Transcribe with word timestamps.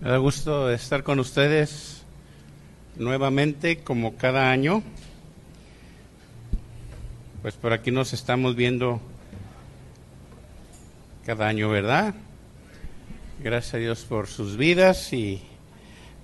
Me 0.00 0.10
da 0.10 0.16
gusto 0.18 0.70
estar 0.70 1.02
con 1.02 1.18
ustedes 1.18 2.04
nuevamente 2.94 3.78
como 3.78 4.16
cada 4.16 4.52
año. 4.52 4.84
Pues 7.42 7.54
por 7.56 7.72
aquí 7.72 7.90
nos 7.90 8.12
estamos 8.12 8.54
viendo 8.54 9.00
cada 11.26 11.48
año, 11.48 11.68
¿verdad? 11.68 12.14
Gracias 13.42 13.74
a 13.74 13.78
Dios 13.78 14.04
por 14.04 14.28
sus 14.28 14.56
vidas 14.56 15.12
y 15.12 15.42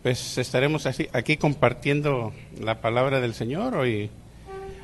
pues 0.05 0.39
estaremos 0.39 0.87
así, 0.87 1.09
aquí 1.13 1.37
compartiendo 1.37 2.33
la 2.61 2.81
palabra 2.81 3.21
del 3.21 3.35
Señor. 3.35 3.75
Hoy 3.75 4.09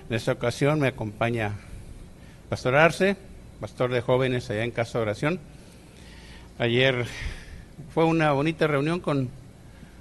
en 0.08 0.16
esta 0.16 0.32
ocasión 0.32 0.80
me 0.80 0.88
acompaña 0.88 1.52
Pastor 2.48 2.74
Arce, 2.74 3.16
pastor 3.60 3.92
de 3.92 4.00
jóvenes 4.00 4.50
allá 4.50 4.64
en 4.64 4.72
Casa 4.72 4.98
de 4.98 5.02
Oración. 5.02 5.40
Ayer 6.58 7.06
fue 7.92 8.04
una 8.04 8.32
bonita 8.32 8.66
reunión 8.66 9.00
con, 9.00 9.28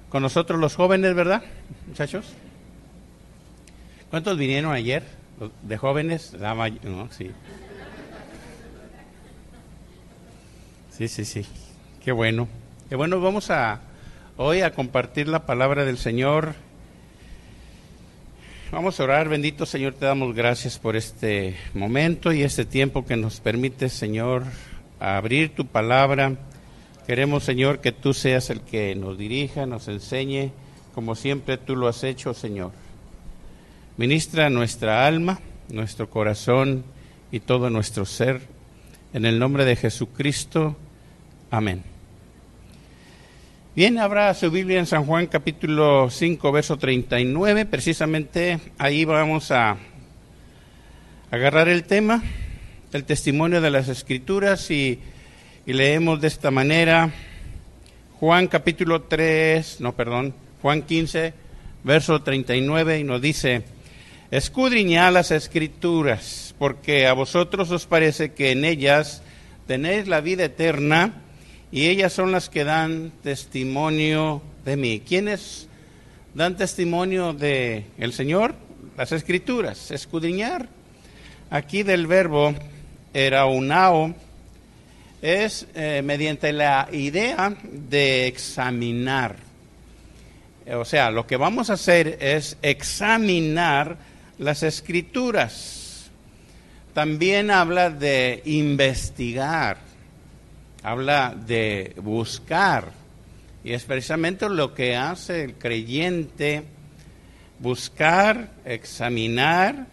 con 0.08 0.22
nosotros 0.22 0.60
los 0.60 0.74
jóvenes, 0.74 1.14
¿verdad, 1.14 1.42
muchachos? 1.86 2.26
¿Cuántos 4.10 4.36
vinieron 4.36 4.72
ayer 4.72 5.04
de 5.62 5.76
jóvenes? 5.76 6.34
no, 6.34 7.08
sí. 7.12 7.30
Sí, 10.90 11.08
sí, 11.08 11.24
sí. 11.24 11.46
Qué 12.04 12.12
bueno. 12.12 12.48
Qué 12.88 12.96
bueno, 12.96 13.20
vamos 13.20 13.50
a 13.50 13.80
hoy 14.36 14.62
a 14.62 14.72
compartir 14.72 15.28
la 15.28 15.46
palabra 15.46 15.84
del 15.84 15.96
Señor. 15.96 16.54
Vamos 18.72 19.00
a 19.00 19.04
orar, 19.04 19.28
bendito 19.28 19.66
Señor, 19.66 19.94
te 19.94 20.06
damos 20.06 20.34
gracias 20.34 20.78
por 20.78 20.96
este 20.96 21.56
momento 21.74 22.32
y 22.32 22.42
este 22.42 22.64
tiempo 22.64 23.04
que 23.04 23.16
nos 23.16 23.40
permite, 23.40 23.88
Señor, 23.88 24.44
abrir 24.98 25.54
tu 25.54 25.66
palabra 25.66 26.36
Queremos, 27.10 27.42
Señor, 27.42 27.80
que 27.80 27.90
tú 27.90 28.14
seas 28.14 28.50
el 28.50 28.60
que 28.60 28.94
nos 28.94 29.18
dirija, 29.18 29.66
nos 29.66 29.88
enseñe, 29.88 30.52
como 30.94 31.16
siempre 31.16 31.58
tú 31.58 31.74
lo 31.74 31.88
has 31.88 32.04
hecho, 32.04 32.34
Señor. 32.34 32.70
Ministra 33.96 34.48
nuestra 34.48 35.08
alma, 35.08 35.40
nuestro 35.70 36.08
corazón 36.08 36.84
y 37.32 37.40
todo 37.40 37.68
nuestro 37.68 38.04
ser. 38.06 38.42
En 39.12 39.24
el 39.24 39.40
nombre 39.40 39.64
de 39.64 39.74
Jesucristo. 39.74 40.76
Amén. 41.50 41.82
Bien, 43.74 43.98
habrá 43.98 44.32
su 44.34 44.48
Biblia 44.52 44.78
en 44.78 44.86
San 44.86 45.04
Juan 45.04 45.26
capítulo 45.26 46.10
5, 46.10 46.52
verso 46.52 46.76
39. 46.76 47.66
Precisamente 47.66 48.60
ahí 48.78 49.04
vamos 49.04 49.50
a 49.50 49.78
agarrar 51.32 51.68
el 51.68 51.82
tema, 51.82 52.22
el 52.92 53.02
testimonio 53.02 53.60
de 53.60 53.70
las 53.70 53.88
escrituras 53.88 54.70
y 54.70 55.00
y 55.66 55.72
leemos 55.72 56.20
de 56.20 56.28
esta 56.28 56.50
manera 56.50 57.12
Juan 58.18 58.48
capítulo 58.48 59.02
3, 59.02 59.80
no, 59.80 59.94
perdón, 59.94 60.34
Juan 60.62 60.82
15, 60.82 61.32
verso 61.84 62.22
39 62.22 62.98
y 63.00 63.04
nos 63.04 63.20
dice, 63.22 63.64
escudriñad 64.30 65.12
las 65.12 65.30
escrituras, 65.30 66.54
porque 66.58 67.06
a 67.06 67.12
vosotros 67.12 67.70
os 67.70 67.86
parece 67.86 68.32
que 68.32 68.52
en 68.52 68.64
ellas 68.64 69.22
tenéis 69.66 70.08
la 70.08 70.20
vida 70.20 70.44
eterna 70.44 71.14
y 71.72 71.86
ellas 71.86 72.12
son 72.12 72.32
las 72.32 72.48
que 72.48 72.64
dan 72.64 73.12
testimonio 73.22 74.42
de 74.64 74.76
mí. 74.76 75.02
¿Quiénes 75.06 75.68
dan 76.34 76.56
testimonio 76.56 77.32
de 77.32 77.84
el 77.98 78.12
Señor? 78.12 78.54
Las 78.96 79.12
escrituras, 79.12 79.90
escudriñar. 79.90 80.68
Aquí 81.48 81.82
del 81.82 82.06
verbo 82.06 82.54
era 83.14 83.46
unao, 83.46 84.14
es 85.22 85.66
eh, 85.74 86.02
mediante 86.04 86.52
la 86.52 86.88
idea 86.92 87.54
de 87.62 88.26
examinar. 88.26 89.36
O 90.72 90.84
sea, 90.84 91.10
lo 91.10 91.26
que 91.26 91.36
vamos 91.36 91.68
a 91.70 91.74
hacer 91.74 92.18
es 92.20 92.56
examinar 92.62 93.96
las 94.38 94.62
escrituras. 94.62 96.10
También 96.94 97.50
habla 97.50 97.90
de 97.90 98.42
investigar, 98.44 99.78
habla 100.82 101.34
de 101.34 101.94
buscar. 101.96 102.92
Y 103.64 103.72
es 103.72 103.84
precisamente 103.84 104.48
lo 104.48 104.74
que 104.74 104.96
hace 104.96 105.44
el 105.44 105.54
creyente, 105.54 106.62
buscar, 107.58 108.50
examinar 108.64 109.86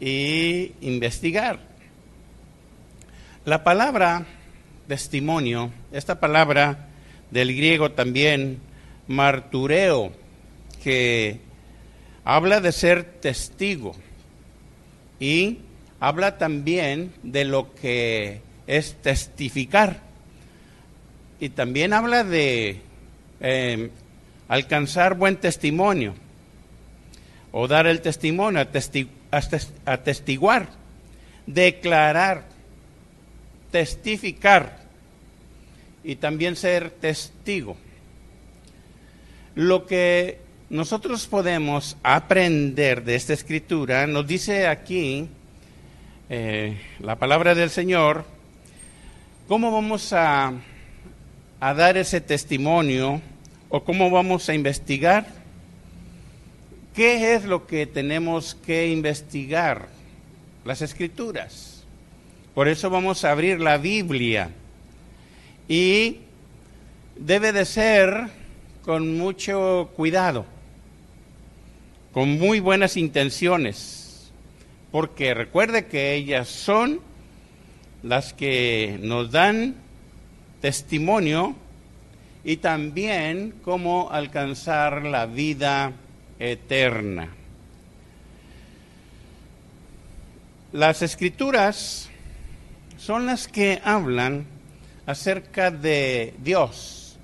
y 0.00 0.72
investigar. 0.80 1.60
La 3.44 3.64
palabra 3.64 4.26
testimonio, 4.90 5.70
esta 5.92 6.18
palabra 6.18 6.88
del 7.30 7.54
griego 7.54 7.92
también, 7.92 8.58
martureo, 9.06 10.10
que 10.82 11.38
habla 12.24 12.60
de 12.60 12.72
ser 12.72 13.04
testigo 13.04 13.94
y 15.20 15.58
habla 16.00 16.38
también 16.38 17.12
de 17.22 17.44
lo 17.44 17.72
que 17.72 18.40
es 18.66 18.96
testificar. 19.00 20.00
Y 21.38 21.50
también 21.50 21.92
habla 21.92 22.24
de 22.24 22.80
eh, 23.38 23.90
alcanzar 24.48 25.14
buen 25.14 25.36
testimonio 25.36 26.16
o 27.52 27.68
dar 27.68 27.86
el 27.86 28.00
testimonio, 28.00 28.66
atestiguar, 29.86 30.68
declarar, 31.46 32.42
testificar 33.70 34.79
y 36.02 36.16
también 36.16 36.56
ser 36.56 36.90
testigo. 36.90 37.76
Lo 39.54 39.86
que 39.86 40.38
nosotros 40.70 41.26
podemos 41.26 41.96
aprender 42.02 43.04
de 43.04 43.16
esta 43.16 43.32
escritura, 43.32 44.06
nos 44.06 44.26
dice 44.26 44.66
aquí 44.68 45.28
eh, 46.28 46.80
la 47.00 47.16
palabra 47.16 47.54
del 47.54 47.70
Señor, 47.70 48.24
cómo 49.48 49.72
vamos 49.72 50.12
a, 50.12 50.52
a 51.58 51.74
dar 51.74 51.96
ese 51.96 52.20
testimonio 52.20 53.20
o 53.68 53.82
cómo 53.84 54.10
vamos 54.10 54.48
a 54.48 54.54
investigar. 54.54 55.26
¿Qué 56.94 57.34
es 57.34 57.44
lo 57.44 57.66
que 57.66 57.86
tenemos 57.86 58.54
que 58.54 58.88
investigar? 58.88 59.88
Las 60.64 60.82
escrituras. 60.82 61.84
Por 62.54 62.68
eso 62.68 62.90
vamos 62.90 63.24
a 63.24 63.30
abrir 63.30 63.60
la 63.60 63.78
Biblia 63.78 64.50
y 65.70 66.16
debe 67.14 67.52
de 67.52 67.64
ser 67.64 68.26
con 68.82 69.16
mucho 69.16 69.92
cuidado, 69.94 70.44
con 72.12 72.40
muy 72.40 72.58
buenas 72.58 72.96
intenciones, 72.96 74.32
porque 74.90 75.32
recuerde 75.32 75.86
que 75.86 76.14
ellas 76.14 76.48
son 76.48 77.00
las 78.02 78.32
que 78.32 78.98
nos 79.00 79.30
dan 79.30 79.76
testimonio 80.60 81.54
y 82.42 82.56
también 82.56 83.54
cómo 83.62 84.10
alcanzar 84.10 85.04
la 85.04 85.26
vida 85.26 85.92
eterna. 86.40 87.28
Las 90.72 91.02
escrituras 91.02 92.08
son 92.98 93.26
las 93.26 93.46
que 93.46 93.80
hablan 93.84 94.58
acerca 95.10 95.70
de 95.70 96.34
Dios. 96.38 97.16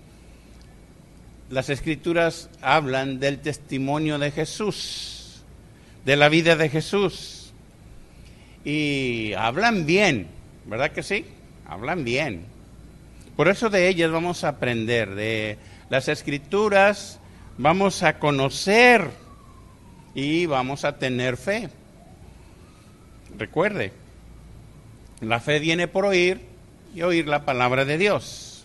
Las 1.51 1.71
escrituras 1.71 2.51
hablan 2.61 3.21
del 3.21 3.39
testimonio 3.39 4.19
de 4.19 4.33
Jesús, 4.33 5.43
de 6.05 6.17
la 6.17 6.29
vida 6.29 6.57
de 6.57 6.69
Jesús. 6.69 7.53
Y 8.65 9.33
hablan 9.35 9.87
bien, 9.87 10.27
¿verdad 10.65 10.91
que 10.91 11.05
sí? 11.05 11.27
Hablan 11.69 12.05
bien. 12.05 12.45
Por 13.37 13.49
eso 13.49 13.71
de 13.71 13.89
ellas 13.89 14.11
vamos 14.11 14.43
a 14.43 14.49
aprender, 14.49 15.15
de 15.15 15.59
las 15.89 16.09
escrituras 16.09 17.21
vamos 17.59 18.03
a 18.03 18.19
conocer 18.19 19.09
y 20.15 20.47
vamos 20.47 20.85
a 20.85 20.99
tener 20.99 21.37
fe. 21.37 21.69
Recuerde, 23.39 23.93
la 25.21 25.39
fe 25.39 25.61
viene 25.61 25.87
por 25.87 26.06
oír 26.06 26.56
y 26.96 27.02
oír 27.02 27.28
la 27.28 27.44
palabra 27.44 27.84
de 27.84 27.98
Dios. 27.98 28.64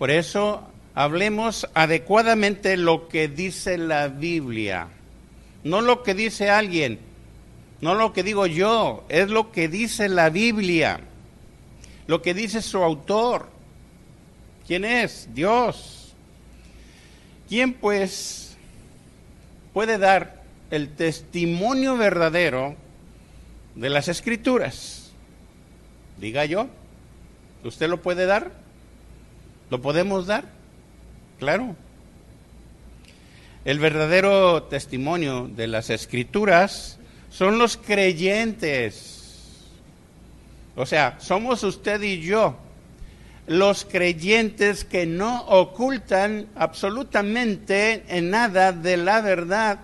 Por 0.00 0.10
eso 0.10 0.68
hablemos 0.94 1.68
adecuadamente 1.74 2.76
lo 2.76 3.06
que 3.06 3.28
dice 3.28 3.78
la 3.78 4.08
Biblia, 4.08 4.88
no 5.62 5.80
lo 5.80 6.02
que 6.02 6.14
dice 6.14 6.50
alguien, 6.50 6.98
no 7.80 7.94
lo 7.94 8.12
que 8.12 8.24
digo 8.24 8.46
yo, 8.46 9.04
es 9.08 9.30
lo 9.30 9.52
que 9.52 9.68
dice 9.68 10.08
la 10.08 10.28
Biblia, 10.28 10.98
lo 12.08 12.20
que 12.20 12.34
dice 12.34 12.60
su 12.62 12.82
autor. 12.82 13.48
¿Quién 14.66 14.84
es? 14.84 15.28
Dios. 15.32 16.16
¿Quién 17.48 17.74
pues 17.74 18.56
puede 19.72 19.98
dar 19.98 20.42
el 20.72 20.96
testimonio 20.96 21.96
verdadero 21.96 22.74
de 23.76 23.88
las 23.88 24.08
escrituras? 24.08 25.12
Diga 26.18 26.44
yo. 26.44 26.68
¿Usted 27.66 27.88
lo 27.88 28.00
puede 28.00 28.26
dar? 28.26 28.52
¿Lo 29.70 29.82
podemos 29.82 30.26
dar? 30.26 30.44
Claro. 31.38 31.74
El 33.64 33.80
verdadero 33.80 34.62
testimonio 34.64 35.50
de 35.54 35.66
las 35.66 35.90
escrituras 35.90 36.98
son 37.30 37.58
los 37.58 37.76
creyentes. 37.76 39.64
O 40.76 40.86
sea, 40.86 41.16
somos 41.18 41.64
usted 41.64 42.00
y 42.02 42.20
yo, 42.20 42.56
los 43.48 43.84
creyentes 43.84 44.84
que 44.84 45.04
no 45.06 45.42
ocultan 45.46 46.46
absolutamente 46.54 48.04
en 48.08 48.30
nada 48.30 48.72
de 48.72 48.96
la 48.96 49.20
verdad, 49.20 49.80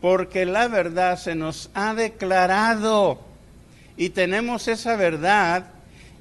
porque 0.00 0.46
la 0.46 0.66
verdad 0.66 1.18
se 1.18 1.36
nos 1.36 1.70
ha 1.74 1.94
declarado 1.94 3.20
y 3.96 4.08
tenemos 4.10 4.66
esa 4.66 4.96
verdad 4.96 5.66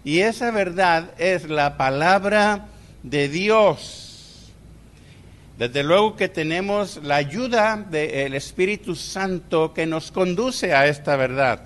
y 0.09 0.21
esa 0.21 0.49
verdad 0.49 1.11
es 1.19 1.47
la 1.47 1.77
palabra 1.77 2.65
de 3.03 3.29
Dios. 3.29 4.51
Desde 5.59 5.83
luego 5.83 6.15
que 6.15 6.27
tenemos 6.27 6.99
la 7.03 7.17
ayuda 7.17 7.77
del 7.77 8.33
Espíritu 8.33 8.95
Santo 8.95 9.71
que 9.71 9.85
nos 9.85 10.11
conduce 10.11 10.73
a 10.73 10.87
esta 10.87 11.15
verdad. 11.15 11.61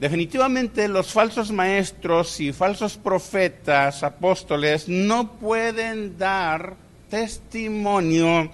Definitivamente 0.00 0.88
los 0.88 1.12
falsos 1.12 1.52
maestros 1.52 2.40
y 2.40 2.54
falsos 2.54 2.96
profetas, 2.96 4.02
apóstoles, 4.02 4.88
no 4.88 5.32
pueden 5.32 6.16
dar 6.16 6.76
testimonio 7.10 8.50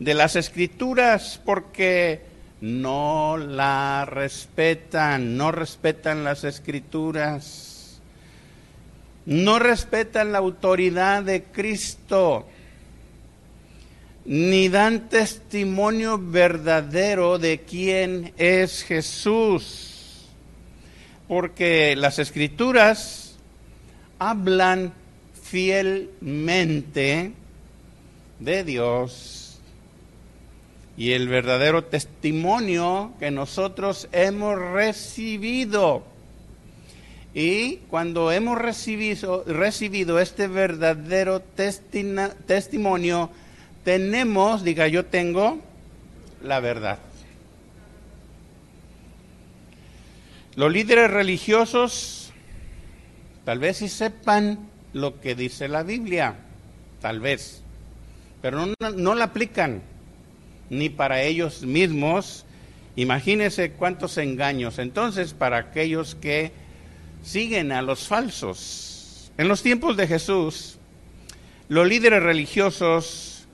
de 0.00 0.14
las 0.14 0.34
escrituras 0.34 1.40
porque 1.44 2.20
no 2.60 3.36
la 3.36 4.04
respetan, 4.04 5.36
no 5.36 5.52
respetan 5.52 6.24
las 6.24 6.44
escrituras, 6.44 8.00
no 9.26 9.58
respetan 9.58 10.32
la 10.32 10.38
autoridad 10.38 11.22
de 11.22 11.44
Cristo. 11.44 12.46
Ni 14.24 14.68
dan 14.68 15.08
testimonio 15.08 16.18
verdadero 16.18 17.38
de 17.38 17.60
quién 17.60 18.34
es 18.36 18.82
Jesús, 18.82 20.26
porque 21.26 21.96
las 21.96 22.18
escrituras 22.18 23.36
hablan 24.18 24.92
fielmente 25.42 27.32
de 28.38 28.64
Dios 28.64 29.37
y 30.98 31.12
el 31.12 31.28
verdadero 31.28 31.84
testimonio 31.84 33.12
que 33.20 33.30
nosotros 33.30 34.08
hemos 34.10 34.58
recibido. 34.58 36.02
Y 37.32 37.76
cuando 37.88 38.32
hemos 38.32 38.58
recibido, 38.58 39.44
recibido 39.46 40.18
este 40.18 40.48
verdadero 40.48 41.40
testimonio, 41.40 43.30
tenemos, 43.84 44.64
diga 44.64 44.88
yo 44.88 45.06
tengo, 45.06 45.60
la 46.42 46.58
verdad. 46.58 46.98
Los 50.56 50.72
líderes 50.72 51.12
religiosos 51.12 52.32
tal 53.44 53.60
vez 53.60 53.76
sí 53.76 53.88
sepan 53.88 54.68
lo 54.92 55.20
que 55.20 55.36
dice 55.36 55.68
la 55.68 55.84
Biblia, 55.84 56.34
tal 57.00 57.20
vez, 57.20 57.62
pero 58.42 58.66
no, 58.66 58.74
no 58.96 59.14
la 59.14 59.26
aplican 59.26 59.80
ni 60.70 60.88
para 60.88 61.22
ellos 61.22 61.62
mismos. 61.62 62.44
Imagínense 62.96 63.72
cuántos 63.72 64.18
engaños. 64.18 64.78
Entonces, 64.78 65.34
para 65.34 65.58
aquellos 65.58 66.14
que 66.14 66.52
siguen 67.22 67.72
a 67.72 67.82
los 67.82 68.06
falsos. 68.08 69.30
En 69.38 69.48
los 69.48 69.62
tiempos 69.62 69.96
de 69.96 70.06
Jesús, 70.06 70.78
los 71.68 71.86
líderes 71.86 72.22
religiosos 72.22 73.46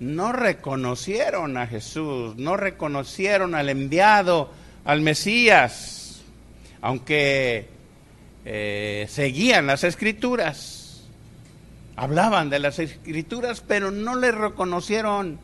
no 0.00 0.32
reconocieron 0.32 1.56
a 1.56 1.66
Jesús, 1.66 2.36
no 2.36 2.56
reconocieron 2.56 3.54
al 3.54 3.68
enviado, 3.68 4.50
al 4.84 5.00
Mesías, 5.00 6.22
aunque 6.82 7.68
eh, 8.44 9.06
seguían 9.08 9.66
las 9.66 9.84
escrituras, 9.84 11.04
hablaban 11.96 12.50
de 12.50 12.58
las 12.58 12.78
escrituras, 12.78 13.62
pero 13.66 13.90
no 13.90 14.16
le 14.16 14.32
reconocieron. 14.32 15.38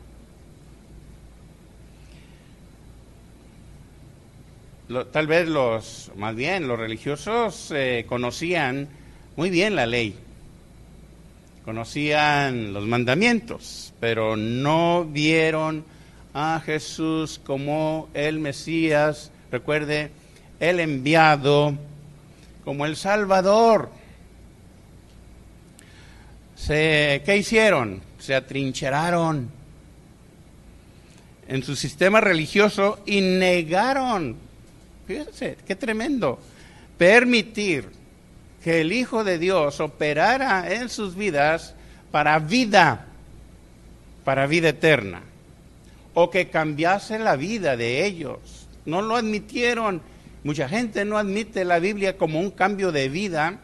Tal 5.11 5.27
vez 5.27 5.47
los, 5.47 6.11
más 6.15 6.35
bien, 6.35 6.67
los 6.67 6.79
religiosos 6.79 7.71
eh, 7.75 8.05
conocían 8.07 8.87
muy 9.35 9.49
bien 9.49 9.75
la 9.75 9.85
ley, 9.85 10.15
conocían 11.65 12.73
los 12.73 12.85
mandamientos, 12.85 13.93
pero 13.99 14.35
no 14.35 15.05
vieron 15.05 15.83
a 16.33 16.61
Jesús 16.65 17.39
como 17.43 18.09
el 18.13 18.39
Mesías, 18.39 19.31
recuerde, 19.51 20.11
el 20.59 20.79
enviado, 20.79 21.75
como 22.63 22.85
el 22.85 22.95
Salvador. 22.95 23.89
¿Qué 26.67 27.35
hicieron? 27.37 28.01
Se 28.19 28.33
atrincheraron 28.33 29.49
en 31.47 31.63
su 31.63 31.75
sistema 31.75 32.21
religioso 32.21 32.99
y 33.05 33.19
negaron, 33.19 34.37
fíjense, 35.07 35.57
qué 35.65 35.75
tremendo, 35.75 36.39
permitir 36.97 37.89
que 38.63 38.81
el 38.81 38.93
Hijo 38.93 39.23
de 39.23 39.37
Dios 39.39 39.79
operara 39.79 40.71
en 40.73 40.89
sus 40.89 41.15
vidas 41.15 41.73
para 42.11 42.37
vida, 42.39 43.07
para 44.23 44.45
vida 44.47 44.69
eterna, 44.69 45.21
o 46.13 46.29
que 46.29 46.49
cambiase 46.49 47.17
la 47.17 47.35
vida 47.35 47.75
de 47.75 48.05
ellos. 48.05 48.67
No 48.85 49.01
lo 49.01 49.15
admitieron. 49.15 50.01
Mucha 50.43 50.67
gente 50.67 51.05
no 51.05 51.17
admite 51.17 51.65
la 51.65 51.79
Biblia 51.79 52.17
como 52.17 52.39
un 52.39 52.51
cambio 52.51 52.91
de 52.91 53.09
vida. 53.09 53.59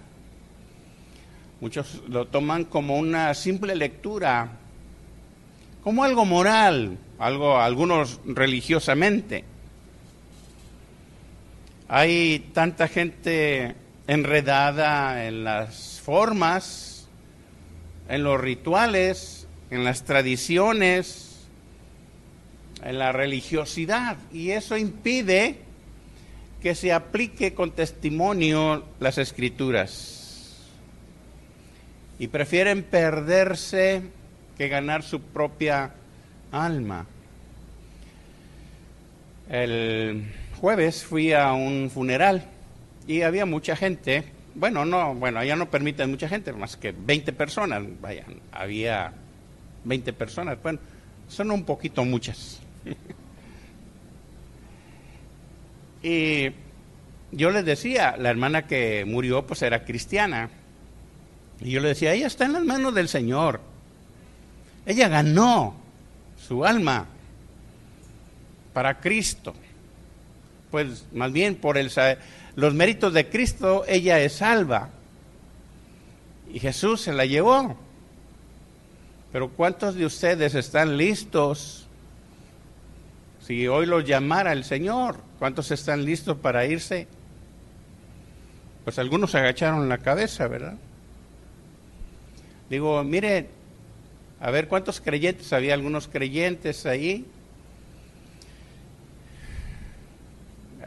Muchos 1.60 2.04
lo 2.08 2.28
toman 2.28 2.66
como 2.66 2.98
una 2.98 3.34
simple 3.34 3.76
lectura, 3.76 4.50
como 5.84 6.04
algo 6.04 6.26
moral, 6.26 6.98
algo 7.20 7.60
algunos 7.60 8.20
religiosamente. 8.26 9.44
Hay 11.90 12.50
tanta 12.54 12.90
gente 12.90 13.76
enredada 14.08 15.26
en 15.26 15.46
las 15.46 16.02
formas, 16.02 17.08
en 18.10 18.24
los 18.24 18.42
rituales, 18.42 19.48
en 19.72 19.86
las 19.86 20.04
tradiciones, 20.04 21.48
en 22.84 23.00
la 23.00 23.14
religiosidad. 23.14 24.18
Y 24.34 24.52
eso 24.52 24.76
impide 24.76 25.60
que 26.62 26.76
se 26.76 26.92
aplique 26.92 27.54
con 27.54 27.72
testimonio 27.72 28.84
las 29.00 29.18
escrituras. 29.18 30.58
Y 32.20 32.28
prefieren 32.28 32.84
perderse 32.84 34.02
que 34.58 34.68
ganar 34.68 35.04
su 35.04 35.22
propia 35.22 35.94
alma. 36.52 37.06
El 39.50 40.26
jueves 40.58 41.06
fui 41.06 41.34
a 41.34 41.54
un 41.54 41.90
funeral 41.90 42.44
y 43.08 43.22
había 43.22 43.46
mucha 43.46 43.76
gente, 43.76 44.24
bueno, 44.56 44.86
no, 44.86 45.16
bueno, 45.16 45.40
allá 45.40 45.56
no 45.56 45.70
permiten 45.70 46.10
mucha 46.10 46.28
gente, 46.28 46.52
más 46.54 46.76
que 46.76 46.92
20 46.92 47.32
personas, 47.34 47.84
vayan, 48.02 48.42
había 48.52 49.14
20 49.86 50.14
personas, 50.14 50.62
bueno, 50.62 50.80
son 51.30 51.52
un 51.52 51.64
poquito 51.64 52.04
muchas. 52.04 52.60
y 56.04 56.50
yo 57.32 57.52
les 57.52 57.66
decía, 57.66 58.16
la 58.18 58.30
hermana 58.30 58.68
que 58.68 59.06
murió 59.06 59.46
pues 59.46 59.62
era 59.62 59.86
cristiana, 59.86 60.50
y 61.62 61.72
yo 61.72 61.80
le 61.80 61.90
decía, 61.90 62.14
ella 62.14 62.28
está 62.28 62.46
en 62.46 62.54
las 62.54 62.64
manos 62.64 62.94
del 62.94 63.08
Señor, 63.08 63.62
ella 64.86 65.08
ganó 65.08 65.76
su 66.48 66.66
alma 66.66 67.08
para 68.74 69.00
Cristo, 69.00 69.54
pues 70.72 71.06
más 71.14 71.32
bien 71.32 71.56
por 71.56 71.78
el 71.78 71.92
los 72.56 72.74
méritos 72.74 73.14
de 73.14 73.30
Cristo, 73.30 73.86
ella 73.88 74.20
es 74.20 74.34
salva. 74.34 74.90
Y 76.52 76.60
Jesús 76.60 77.02
se 77.02 77.14
la 77.14 77.26
llevó. 77.26 77.78
Pero 79.32 79.50
¿cuántos 79.50 79.96
de 79.96 80.06
ustedes 80.06 80.56
están 80.56 80.98
listos? 80.98 81.88
Si 83.46 83.68
hoy 83.68 83.86
los 83.86 84.06
llamara 84.06 84.54
el 84.54 84.64
Señor, 84.64 85.18
¿cuántos 85.40 85.72
están 85.72 86.04
listos 86.04 86.38
para 86.38 86.66
irse? 86.66 87.08
Pues 88.84 88.98
algunos 89.00 89.36
agacharon 89.36 89.88
la 89.88 90.00
cabeza, 90.00 90.48
¿verdad? 90.48 90.76
Digo, 92.70 93.04
mire, 93.04 93.50
a 94.40 94.52
ver 94.52 94.68
cuántos 94.68 95.00
creyentes, 95.00 95.54
había 95.54 95.74
algunos 95.74 96.08
creyentes 96.08 96.86
ahí 96.86 97.26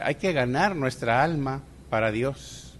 hay 0.03 0.15
que 0.15 0.33
ganar 0.33 0.75
nuestra 0.75 1.23
alma 1.23 1.61
para 1.89 2.11
Dios. 2.11 2.73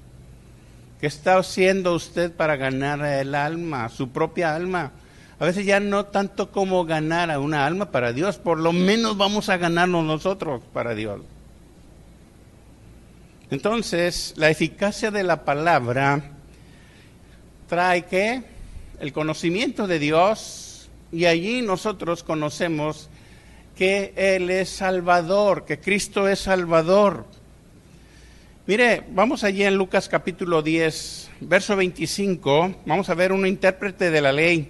¿Qué 0.99 1.07
está 1.07 1.37
haciendo 1.37 1.95
usted 1.95 2.31
para 2.31 2.55
ganar 2.55 3.03
el 3.05 3.35
alma, 3.35 3.89
su 3.89 4.09
propia 4.09 4.55
alma? 4.55 4.91
a 5.41 5.45
veces 5.45 5.65
ya 5.65 5.79
no 5.79 6.05
tanto 6.05 6.51
como 6.51 6.85
ganar 6.85 7.31
a 7.31 7.39
una 7.39 7.65
alma 7.65 7.89
para 7.89 8.13
Dios, 8.13 8.37
por 8.37 8.59
lo 8.59 8.73
menos 8.73 9.17
vamos 9.17 9.49
a 9.49 9.57
ganarnos 9.57 10.05
nosotros 10.05 10.61
para 10.71 10.93
Dios. 10.93 11.21
Entonces, 13.49 14.35
la 14.37 14.51
eficacia 14.51 15.09
de 15.09 15.23
la 15.23 15.43
palabra 15.43 16.21
trae 17.67 18.05
que 18.05 18.43
el 18.99 19.11
conocimiento 19.13 19.87
de 19.87 19.97
Dios 19.97 20.89
y 21.11 21.25
allí 21.25 21.63
nosotros 21.63 22.21
conocemos 22.21 23.09
que 23.81 24.13
Él 24.15 24.51
es 24.51 24.69
Salvador, 24.69 25.65
que 25.65 25.79
Cristo 25.79 26.27
es 26.27 26.41
Salvador. 26.41 27.25
Mire, 28.67 29.01
vamos 29.09 29.43
allí 29.43 29.63
en 29.63 29.73
Lucas 29.73 30.07
capítulo 30.07 30.61
10, 30.61 31.31
verso 31.39 31.75
25, 31.75 32.75
vamos 32.85 33.09
a 33.09 33.15
ver 33.15 33.31
un 33.31 33.47
intérprete 33.47 34.11
de 34.11 34.21
la 34.21 34.31
ley 34.31 34.69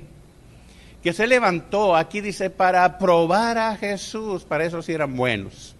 que 1.03 1.11
se 1.11 1.27
levantó, 1.27 1.97
aquí 1.97 2.21
dice, 2.21 2.49
para 2.49 2.97
probar 2.97 3.57
a 3.57 3.75
Jesús, 3.75 4.45
para 4.45 4.63
eso 4.63 4.81
sí 4.81 4.93
eran 4.93 5.13
buenos. 5.17 5.75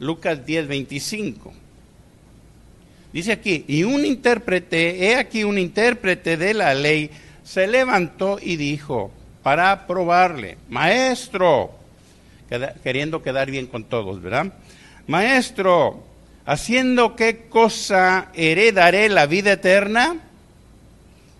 Lucas 0.00 0.46
10, 0.46 0.68
25. 0.68 1.52
Dice 3.12 3.32
aquí, 3.32 3.66
y 3.68 3.82
un 3.82 4.06
intérprete, 4.06 5.04
he 5.04 5.16
aquí 5.16 5.44
un 5.44 5.58
intérprete 5.58 6.38
de 6.38 6.54
la 6.54 6.72
ley, 6.72 7.10
se 7.44 7.66
levantó 7.66 8.38
y 8.40 8.56
dijo, 8.56 9.10
para 9.42 9.86
probarle, 9.86 10.56
maestro, 10.70 11.77
queriendo 12.82 13.22
quedar 13.22 13.50
bien 13.50 13.66
con 13.66 13.84
todos, 13.84 14.22
¿verdad? 14.22 14.52
Maestro, 15.06 16.02
haciendo 16.46 17.16
qué 17.16 17.46
cosa 17.48 18.30
heredaré 18.34 19.08
la 19.08 19.26
vida 19.26 19.52
eterna? 19.52 20.16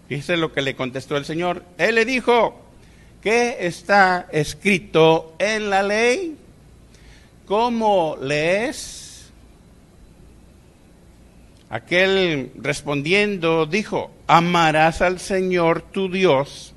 Dice 0.08 0.36
lo 0.36 0.52
que 0.52 0.62
le 0.62 0.74
contestó 0.74 1.16
el 1.16 1.24
Señor. 1.24 1.64
Él 1.76 1.96
le 1.96 2.04
dijo, 2.04 2.68
¿Qué 3.22 3.66
está 3.66 4.28
escrito 4.30 5.34
en 5.40 5.70
la 5.70 5.82
ley? 5.82 6.36
¿Cómo 7.46 8.16
lees? 8.20 9.30
Aquel 11.68 12.52
respondiendo 12.56 13.66
dijo, 13.66 14.12
amarás 14.28 15.02
al 15.02 15.18
Señor 15.18 15.82
tu 15.82 16.10
Dios 16.10 16.74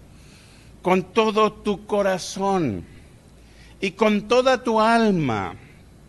con 0.82 1.14
todo 1.14 1.54
tu 1.54 1.86
corazón 1.86 2.86
y 3.82 3.92
con 3.92 4.28
toda 4.28 4.64
tu 4.64 4.80
alma 4.80 5.56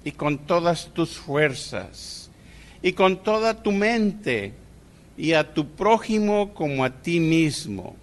y 0.04 0.12
con 0.12 0.38
todas 0.38 0.88
tus 0.92 1.16
fuerzas 1.16 2.30
y 2.82 2.92
con 2.92 3.22
toda 3.22 3.62
tu 3.62 3.72
mente 3.72 4.52
y 5.16 5.32
a 5.32 5.54
tu 5.54 5.68
prójimo 5.68 6.52
como 6.52 6.84
a 6.84 6.90
ti 6.90 7.18
mismo. 7.18 7.96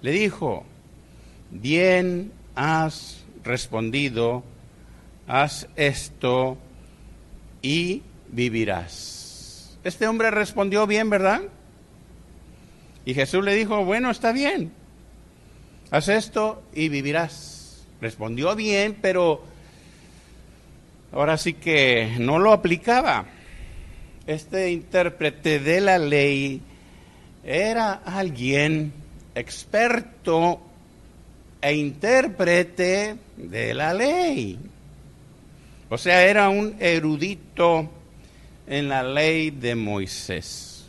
Le 0.00 0.12
dijo, 0.12 0.64
bien 1.50 2.32
has 2.54 3.24
respondido, 3.44 4.44
haz 5.26 5.68
esto 5.76 6.56
y 7.60 8.02
vivirás. 8.30 9.78
Este 9.84 10.06
hombre 10.06 10.30
respondió 10.30 10.86
bien, 10.86 11.10
¿verdad? 11.10 11.42
Y 13.04 13.14
Jesús 13.14 13.44
le 13.44 13.54
dijo, 13.54 13.84
bueno, 13.84 14.10
está 14.10 14.32
bien, 14.32 14.72
haz 15.90 16.08
esto 16.08 16.62
y 16.74 16.88
vivirás. 16.88 17.55
Respondió 18.00 18.54
bien, 18.54 18.96
pero 19.00 19.42
ahora 21.12 21.38
sí 21.38 21.54
que 21.54 22.16
no 22.18 22.38
lo 22.38 22.52
aplicaba. 22.52 23.26
Este 24.26 24.70
intérprete 24.70 25.60
de 25.60 25.80
la 25.80 25.98
ley 25.98 26.60
era 27.44 27.92
alguien 27.92 28.92
experto 29.34 30.60
e 31.60 31.74
intérprete 31.74 33.16
de 33.36 33.74
la 33.74 33.94
ley. 33.94 34.58
O 35.88 35.96
sea, 35.96 36.24
era 36.26 36.48
un 36.48 36.76
erudito 36.80 37.88
en 38.66 38.88
la 38.88 39.02
ley 39.02 39.50
de 39.50 39.74
Moisés. 39.74 40.84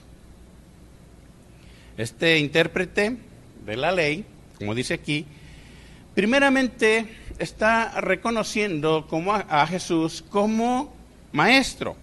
Este 1.97 2.39
intérprete 2.39 3.17
de 3.65 3.77
la 3.77 3.91
ley, 3.91 4.25
como 4.57 4.73
dice 4.73 4.95
aquí, 4.95 5.25
primeramente 6.17 7.05
está 7.37 8.01
reconociendo 8.01 9.05
como 9.07 9.35
a, 9.35 9.67
Jesús 9.67 10.25
como 10.27 10.91
maestro. 11.31 11.95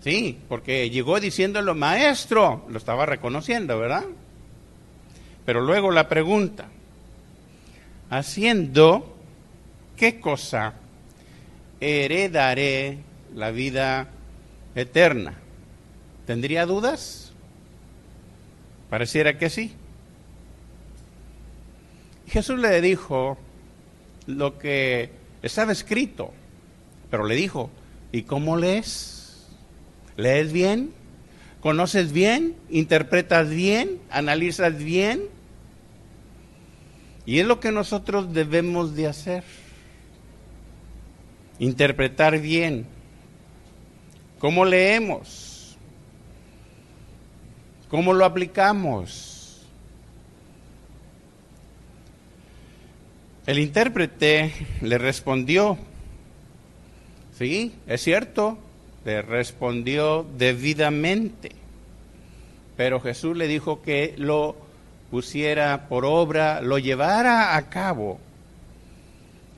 Sí, 0.00 0.38
porque 0.48 0.88
llegó 0.88 1.20
diciéndolo 1.20 1.74
maestro, 1.74 2.64
lo 2.70 2.78
estaba 2.78 3.04
reconociendo, 3.04 3.78
¿verdad? 3.78 4.04
Pero 5.44 5.60
luego 5.60 5.90
la 5.90 6.08
pregunta, 6.08 6.68
haciendo 8.08 9.14
qué 9.94 10.18
cosa 10.18 10.72
heredaré 11.80 12.96
la 13.34 13.50
vida 13.50 14.08
eterna. 14.74 15.34
¿Tendría 16.24 16.64
dudas? 16.64 17.34
Pareciera 18.88 19.36
que 19.36 19.50
sí. 19.50 19.76
Jesús 22.28 22.58
le 22.58 22.80
dijo 22.80 23.38
lo 24.26 24.58
que 24.58 25.10
estaba 25.42 25.72
escrito, 25.72 26.32
pero 27.10 27.24
le 27.24 27.34
dijo, 27.34 27.70
¿y 28.12 28.22
cómo 28.22 28.56
lees? 28.56 29.46
¿Lees 30.16 30.52
bien? 30.52 30.92
¿Conoces 31.60 32.12
bien? 32.12 32.56
¿Interpretas 32.70 33.48
bien? 33.48 34.00
¿Analizas 34.10 34.76
bien? 34.76 35.22
Y 37.26 37.40
es 37.40 37.46
lo 37.46 37.60
que 37.60 37.72
nosotros 37.72 38.32
debemos 38.32 38.94
de 38.94 39.08
hacer. 39.08 39.44
Interpretar 41.58 42.38
bien. 42.40 42.86
¿Cómo 44.38 44.64
leemos? 44.64 45.76
¿Cómo 47.88 48.12
lo 48.12 48.24
aplicamos? 48.24 49.35
El 53.46 53.60
intérprete 53.60 54.52
le 54.80 54.98
respondió, 54.98 55.78
sí, 57.38 57.72
es 57.86 58.02
cierto, 58.02 58.58
le 59.04 59.22
respondió 59.22 60.26
debidamente, 60.36 61.52
pero 62.76 63.00
Jesús 63.00 63.36
le 63.36 63.46
dijo 63.46 63.82
que 63.82 64.14
lo 64.18 64.56
pusiera 65.12 65.88
por 65.88 66.04
obra, 66.04 66.60
lo 66.60 66.78
llevara 66.78 67.56
a 67.56 67.68
cabo. 67.70 68.18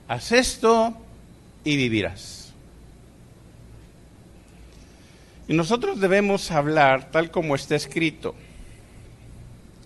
Haz 0.06 0.32
esto 0.32 0.94
y 1.64 1.78
vivirás. 1.78 2.52
Y 5.48 5.54
nosotros 5.54 5.98
debemos 5.98 6.50
hablar 6.50 7.10
tal 7.10 7.30
como 7.30 7.54
está 7.54 7.74
escrito. 7.74 8.34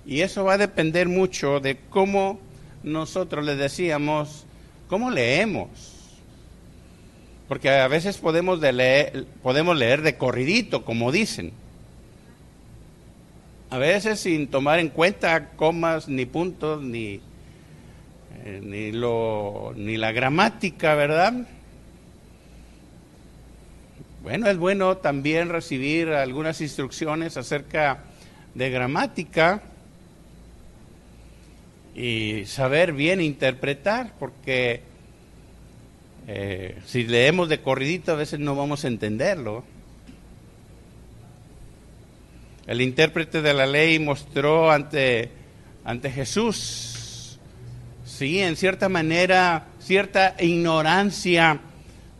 Y 0.05 0.23
eso 0.23 0.43
va 0.43 0.55
a 0.55 0.59
depender 0.59 1.09
mucho 1.09 1.61
de 1.61 1.79
cómo 1.89 2.41
nosotros 2.83 3.45
le 3.45 3.57
decíamos, 3.57 4.45
cómo 4.89 5.11
leemos. 5.11 5.69
Porque 7.49 7.71
a 7.71 7.89
veces 7.89 8.19
podemos, 8.19 8.61
leer, 8.61 9.27
podemos 9.43 9.77
leer 9.77 10.03
de 10.03 10.17
corridito, 10.17 10.85
como 10.85 11.13
dicen 11.13 11.53
a 13.73 13.79
veces 13.79 14.21
sin 14.21 14.49
tomar 14.49 14.81
en 14.81 14.91
cuenta 14.91 15.49
comas, 15.57 16.07
ni 16.07 16.27
puntos, 16.27 16.83
ni, 16.83 17.23
eh, 18.45 18.61
ni, 18.63 18.93
lo, 18.93 19.73
ni 19.75 19.97
la 19.97 20.13
gramática, 20.13 20.95
¿verdad? 20.95 21.33
Bueno, 24.23 24.51
es 24.51 24.59
bueno 24.59 24.99
también 24.99 25.49
recibir 25.49 26.11
algunas 26.11 26.61
instrucciones 26.61 27.39
acerca 27.39 28.01
de 28.55 28.69
gramática 28.69 29.63
y 31.95 32.45
saber 32.47 32.93
bien 32.93 33.21
interpretar, 33.21 34.15
porque 34.19 34.83
eh, 36.27 36.81
si 36.87 37.05
leemos 37.05 37.49
de 37.49 37.61
corridito 37.61 38.13
a 38.13 38.17
veces 38.17 38.41
no 38.41 38.55
vamos 38.55 38.85
a 38.85 38.89
entenderlo. 38.89 39.65
El 42.67 42.81
intérprete 42.81 43.43
de 43.43 43.55
la 43.55 43.67
ley 43.67 43.99
mostró 43.99 44.71
ante, 44.71 45.31
ante 45.85 46.11
Jesús, 46.11 47.39
sí, 48.05 48.41
en 48.41 48.57
cierta 48.57 48.89
manera, 48.89 49.67
cierta 49.81 50.37
ignorancia 50.39 51.61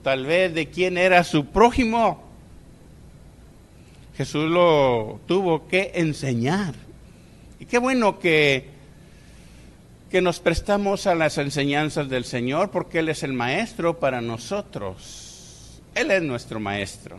tal 0.03 0.27
vez 0.27 0.53
de 0.53 0.69
quién 0.69 0.99
era 0.99 1.25
su 1.25 1.47
prójimo. 1.47 2.23
Jesús 4.17 4.51
lo 4.51 5.21
tuvo 5.27 5.69
que 5.69 5.93
enseñar. 5.95 6.75
Y 7.61 7.67
qué 7.67 7.79
bueno 7.79 8.19
que, 8.19 8.69
que 10.13 10.21
nos 10.21 10.41
prestamos 10.41 11.07
a 11.07 11.15
las 11.15 11.39
enseñanzas 11.39 12.11
del 12.11 12.27
Señor 12.27 12.71
porque 12.71 12.99
Él 12.99 13.09
es 13.09 13.23
el 13.23 13.33
maestro 13.33 13.99
para 13.99 14.21
nosotros. 14.21 15.81
Él 15.95 16.11
es 16.11 16.23
nuestro 16.23 16.61
maestro. 16.61 17.17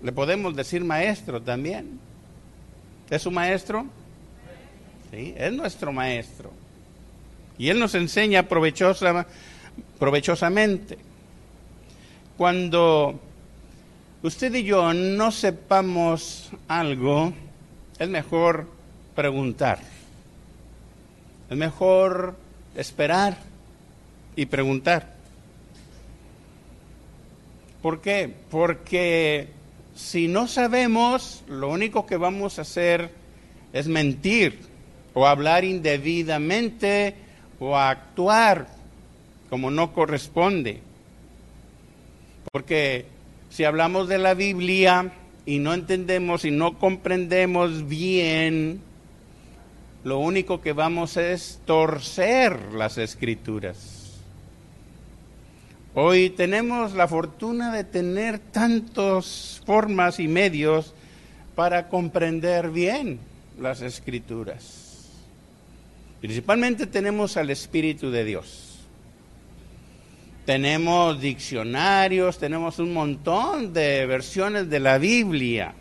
Le 0.00 0.12
podemos 0.12 0.54
decir 0.54 0.84
maestro 0.84 1.42
también. 1.42 1.98
¿Es 3.10 3.22
su 3.22 3.32
maestro? 3.32 3.86
Sí, 5.10 5.34
es 5.36 5.52
nuestro 5.52 5.92
maestro. 5.92 6.52
Y 7.58 7.68
Él 7.68 7.80
nos 7.80 7.96
enseña 7.96 8.44
provechosa, 8.44 9.26
provechosamente. 9.98 10.98
Cuando 12.36 13.18
usted 14.22 14.54
y 14.54 14.62
yo 14.62 14.94
no 14.94 15.32
sepamos 15.32 16.52
algo, 16.68 17.32
es 17.98 18.08
mejor 18.08 18.68
preguntar. 19.16 19.95
Es 21.50 21.56
mejor 21.56 22.36
esperar 22.74 23.38
y 24.34 24.46
preguntar. 24.46 25.14
¿Por 27.82 28.00
qué? 28.00 28.32
Porque 28.50 29.48
si 29.94 30.28
no 30.28 30.48
sabemos, 30.48 31.44
lo 31.48 31.70
único 31.70 32.04
que 32.04 32.16
vamos 32.16 32.58
a 32.58 32.62
hacer 32.62 33.10
es 33.72 33.86
mentir 33.86 34.58
o 35.14 35.26
hablar 35.26 35.64
indebidamente 35.64 37.14
o 37.60 37.76
actuar 37.76 38.66
como 39.48 39.70
no 39.70 39.92
corresponde. 39.92 40.80
Porque 42.52 43.06
si 43.50 43.64
hablamos 43.64 44.08
de 44.08 44.18
la 44.18 44.34
Biblia 44.34 45.12
y 45.46 45.58
no 45.58 45.72
entendemos 45.72 46.44
y 46.44 46.50
no 46.50 46.78
comprendemos 46.78 47.88
bien, 47.88 48.80
lo 50.06 50.20
único 50.20 50.60
que 50.60 50.72
vamos 50.72 51.16
es 51.16 51.58
torcer 51.64 52.72
las 52.74 52.96
escrituras. 52.96 54.20
Hoy 55.94 56.30
tenemos 56.30 56.92
la 56.92 57.08
fortuna 57.08 57.72
de 57.72 57.82
tener 57.82 58.38
tantas 58.38 59.60
formas 59.66 60.20
y 60.20 60.28
medios 60.28 60.94
para 61.56 61.88
comprender 61.88 62.70
bien 62.70 63.18
las 63.58 63.82
escrituras. 63.82 65.08
Principalmente 66.20 66.86
tenemos 66.86 67.36
al 67.36 67.50
Espíritu 67.50 68.12
de 68.12 68.24
Dios. 68.24 68.78
Tenemos 70.44 71.20
diccionarios, 71.20 72.38
tenemos 72.38 72.78
un 72.78 72.92
montón 72.92 73.72
de 73.72 74.06
versiones 74.06 74.70
de 74.70 74.78
la 74.78 74.98
Biblia, 74.98 75.74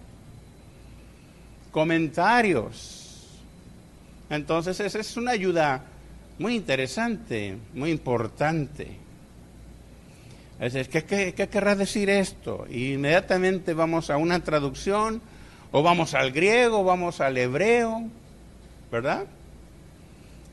comentarios. 1.70 3.04
Entonces 4.29 4.79
esa 4.79 5.00
es 5.00 5.17
una 5.17 5.32
ayuda 5.32 5.84
muy 6.39 6.55
interesante, 6.55 7.58
muy 7.74 7.91
importante. 7.91 8.98
Es 10.60 10.88
¿qué, 10.88 11.03
qué, 11.03 11.50
querrá 11.50 11.75
decir 11.75 12.10
esto? 12.10 12.65
Inmediatamente 12.70 13.74
vamos 13.74 14.10
a 14.10 14.17
una 14.17 14.41
traducción, 14.41 15.22
o 15.72 15.84
vamos 15.84 16.13
al 16.13 16.32
griego, 16.32 16.79
o 16.79 16.84
vamos 16.86 17.20
al 17.20 17.38
hebreo, 17.38 18.03
¿verdad? 18.91 19.25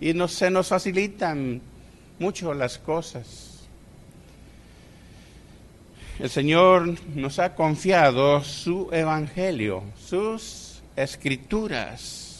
Y 0.00 0.12
no, 0.12 0.26
se 0.26 0.50
nos 0.50 0.68
facilitan 0.68 1.60
mucho 2.18 2.52
las 2.52 2.78
cosas. 2.78 3.60
El 6.18 6.30
Señor 6.30 6.94
nos 7.14 7.38
ha 7.38 7.54
confiado 7.54 8.42
su 8.42 8.88
evangelio, 8.92 9.84
sus 9.96 10.82
escrituras, 10.96 12.31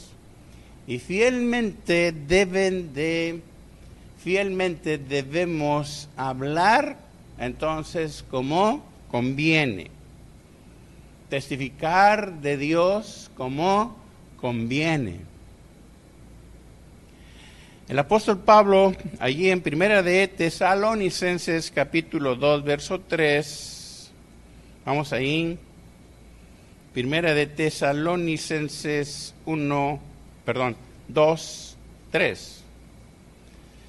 y 0.87 0.99
fielmente 0.99 2.13
deben 2.13 2.93
de, 2.93 3.41
fielmente 4.19 4.99
debemos 4.99 6.09
hablar 6.17 6.97
entonces 7.39 8.25
como 8.31 8.85
conviene. 9.11 9.91
Testificar 11.29 12.41
de 12.41 12.57
Dios 12.57 13.31
como 13.37 13.97
conviene. 14.41 15.21
El 17.89 17.99
apóstol 17.99 18.39
Pablo, 18.39 18.95
allí 19.19 19.51
en 19.51 19.61
primera 19.61 20.03
de 20.03 20.29
Tesalonicenses 20.29 21.71
capítulo 21.71 22.37
2, 22.37 22.65
verso 22.65 23.01
3, 23.01 24.11
vamos 24.85 25.13
ahí, 25.13 25.59
primera 26.95 27.35
de 27.35 27.47
Tesalonicenses 27.47 29.35
1, 29.45 30.01
perdón, 30.45 30.77
2, 31.09 31.77
3. 32.11 32.63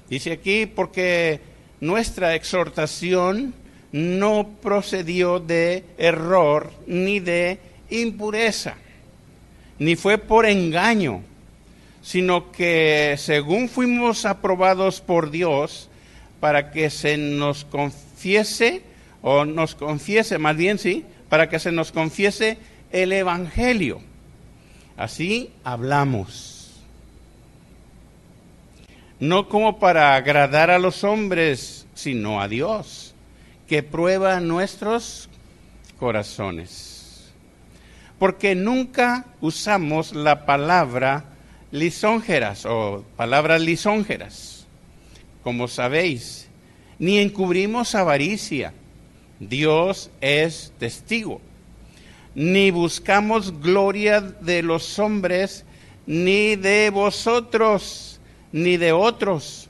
Dice 0.08 0.32
aquí, 0.32 0.66
porque 0.66 1.40
nuestra 1.80 2.34
exhortación 2.34 3.54
no 3.92 4.48
procedió 4.62 5.38
de 5.38 5.84
error 5.98 6.72
ni 6.86 7.20
de 7.20 7.58
impureza, 7.90 8.74
ni 9.78 9.96
fue 9.96 10.18
por 10.18 10.46
engaño, 10.46 11.22
sino 12.02 12.52
que 12.52 13.14
según 13.18 13.68
fuimos 13.68 14.26
aprobados 14.26 15.00
por 15.00 15.30
Dios 15.30 15.88
para 16.40 16.70
que 16.70 16.90
se 16.90 17.16
nos 17.16 17.64
confiese, 17.64 18.82
o 19.22 19.44
nos 19.44 19.74
confiese, 19.74 20.38
más 20.38 20.56
bien 20.56 20.78
sí, 20.78 21.04
para 21.28 21.48
que 21.48 21.58
se 21.58 21.72
nos 21.72 21.92
confiese 21.92 22.58
el 22.92 23.12
Evangelio. 23.12 24.02
Así 24.96 25.50
hablamos 25.64 26.64
no 29.24 29.48
como 29.48 29.78
para 29.78 30.16
agradar 30.16 30.70
a 30.70 30.78
los 30.78 31.04
hombres, 31.04 31.86
sino 31.94 32.40
a 32.40 32.48
Dios, 32.48 33.14
que 33.68 33.82
prueba 33.82 34.40
nuestros 34.40 35.28
corazones. 35.98 37.32
Porque 38.18 38.54
nunca 38.54 39.26
usamos 39.40 40.14
la 40.14 40.46
palabra 40.46 41.24
lisonjeras 41.70 42.66
o 42.66 43.04
palabras 43.16 43.60
lisonjeras, 43.60 44.66
como 45.42 45.68
sabéis, 45.68 46.48
ni 46.98 47.18
encubrimos 47.18 47.94
avaricia. 47.94 48.72
Dios 49.40 50.10
es 50.20 50.72
testigo. 50.78 51.40
Ni 52.34 52.70
buscamos 52.70 53.60
gloria 53.60 54.20
de 54.20 54.62
los 54.62 54.98
hombres, 54.98 55.64
ni 56.06 56.56
de 56.56 56.90
vosotros 56.90 58.14
ni 58.54 58.76
de 58.76 58.92
otros, 58.92 59.68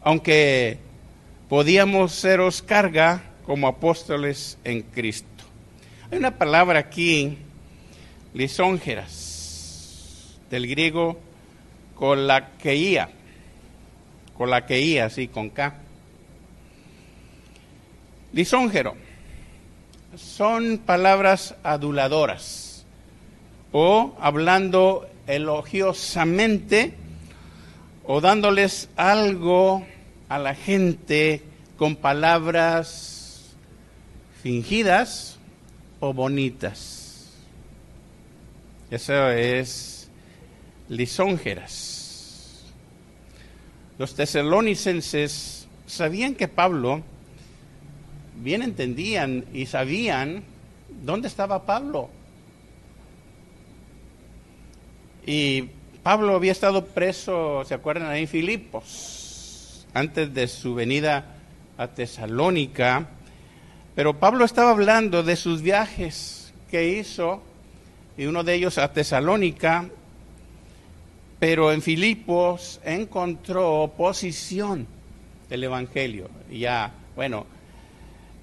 aunque 0.00 0.78
podíamos 1.48 2.12
seros 2.12 2.62
carga 2.62 3.24
como 3.44 3.66
apóstoles 3.66 4.56
en 4.62 4.82
Cristo. 4.82 5.26
Hay 6.08 6.18
una 6.18 6.38
palabra 6.38 6.78
aquí, 6.78 7.36
lisonjeras, 8.32 10.38
del 10.50 10.68
griego 10.68 11.18
colaqueía, 11.96 13.10
colaqueía, 14.38 15.06
así 15.06 15.26
con 15.26 15.50
K. 15.50 15.74
Lisóngero 18.32 18.94
son 20.16 20.78
palabras 20.78 21.54
aduladoras 21.62 22.84
o 23.72 24.14
hablando 24.20 25.08
elogiosamente 25.26 26.94
o 28.04 28.20
dándoles 28.20 28.88
algo 28.96 29.86
a 30.28 30.38
la 30.38 30.54
gente 30.54 31.42
con 31.76 31.96
palabras 31.96 33.54
fingidas 34.42 35.38
o 36.00 36.12
bonitas. 36.12 37.30
Eso 38.90 39.30
es 39.30 40.08
lisonjeras. 40.88 42.64
Los 43.98 44.14
tesalonicenses 44.14 45.68
sabían 45.86 46.34
que 46.34 46.48
Pablo, 46.48 47.02
bien 48.42 48.62
entendían 48.62 49.44
y 49.52 49.66
sabían 49.66 50.42
dónde 51.04 51.28
estaba 51.28 51.64
Pablo. 51.66 52.08
Y 55.26 55.68
Pablo 56.02 56.34
había 56.34 56.52
estado 56.52 56.86
preso, 56.86 57.64
¿se 57.64 57.74
acuerdan 57.74 58.08
ahí 58.08 58.22
en 58.22 58.28
Filipos? 58.28 59.86
Antes 59.92 60.32
de 60.32 60.48
su 60.48 60.74
venida 60.74 61.36
a 61.76 61.88
Tesalónica. 61.88 63.06
Pero 63.94 64.18
Pablo 64.18 64.44
estaba 64.44 64.70
hablando 64.70 65.22
de 65.22 65.36
sus 65.36 65.62
viajes 65.62 66.52
que 66.70 66.98
hizo, 66.98 67.42
y 68.16 68.26
uno 68.26 68.44
de 68.44 68.54
ellos 68.54 68.78
a 68.78 68.92
Tesalónica, 68.92 69.88
pero 71.38 71.72
en 71.72 71.82
Filipos 71.82 72.80
encontró 72.84 73.82
oposición 73.82 74.86
del 75.48 75.64
Evangelio. 75.64 76.28
Y 76.50 76.60
ya, 76.60 76.92
bueno, 77.16 77.46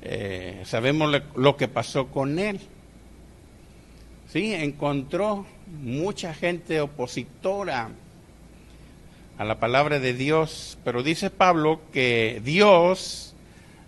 eh, 0.01 0.61
sabemos 0.65 1.21
lo 1.35 1.57
que 1.57 1.67
pasó 1.67 2.07
con 2.07 2.39
él. 2.39 2.59
Sí, 4.31 4.53
encontró 4.53 5.45
mucha 5.81 6.33
gente 6.33 6.81
opositora 6.81 7.89
a 9.37 9.45
la 9.45 9.59
palabra 9.59 9.99
de 9.99 10.13
Dios, 10.13 10.77
pero 10.83 11.03
dice 11.03 11.29
Pablo 11.29 11.81
que 11.93 12.41
Dios 12.43 13.33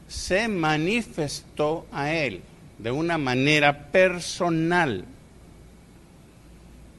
se 0.07 0.47
manifestó 0.47 1.85
a 1.91 2.13
él 2.13 2.41
de 2.77 2.91
una 2.91 3.17
manera 3.17 3.87
personal 3.91 5.05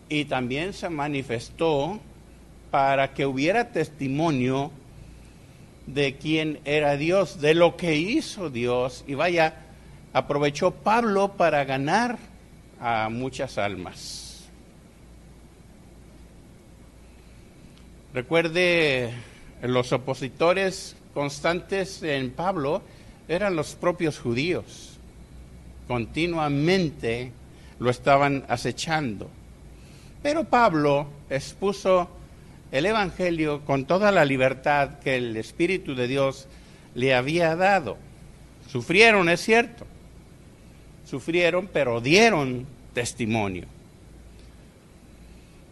y 0.08 0.24
también 0.26 0.72
se 0.72 0.90
manifestó 0.90 2.00
para 2.70 3.14
que 3.14 3.26
hubiera 3.26 3.72
testimonio 3.72 4.70
de 5.94 6.16
quién 6.16 6.60
era 6.64 6.96
Dios, 6.96 7.40
de 7.40 7.54
lo 7.54 7.76
que 7.76 7.96
hizo 7.96 8.50
Dios. 8.50 9.04
Y 9.06 9.14
vaya, 9.14 9.54
aprovechó 10.12 10.70
Pablo 10.70 11.32
para 11.36 11.64
ganar 11.64 12.18
a 12.80 13.08
muchas 13.10 13.58
almas. 13.58 14.48
Recuerde, 18.12 19.12
los 19.62 19.92
opositores 19.92 20.96
constantes 21.14 22.02
en 22.02 22.30
Pablo 22.32 22.82
eran 23.28 23.54
los 23.54 23.74
propios 23.74 24.18
judíos. 24.18 24.98
Continuamente 25.86 27.32
lo 27.78 27.90
estaban 27.90 28.44
acechando. 28.48 29.30
Pero 30.22 30.44
Pablo 30.44 31.06
expuso 31.28 32.08
el 32.72 32.86
Evangelio 32.86 33.62
con 33.64 33.84
toda 33.84 34.12
la 34.12 34.24
libertad 34.24 34.98
que 35.00 35.16
el 35.16 35.36
Espíritu 35.36 35.94
de 35.94 36.06
Dios 36.06 36.46
le 36.94 37.14
había 37.14 37.56
dado. 37.56 37.96
Sufrieron, 38.68 39.28
es 39.28 39.40
cierto. 39.40 39.86
Sufrieron, 41.04 41.68
pero 41.72 42.00
dieron 42.00 42.66
testimonio. 42.94 43.64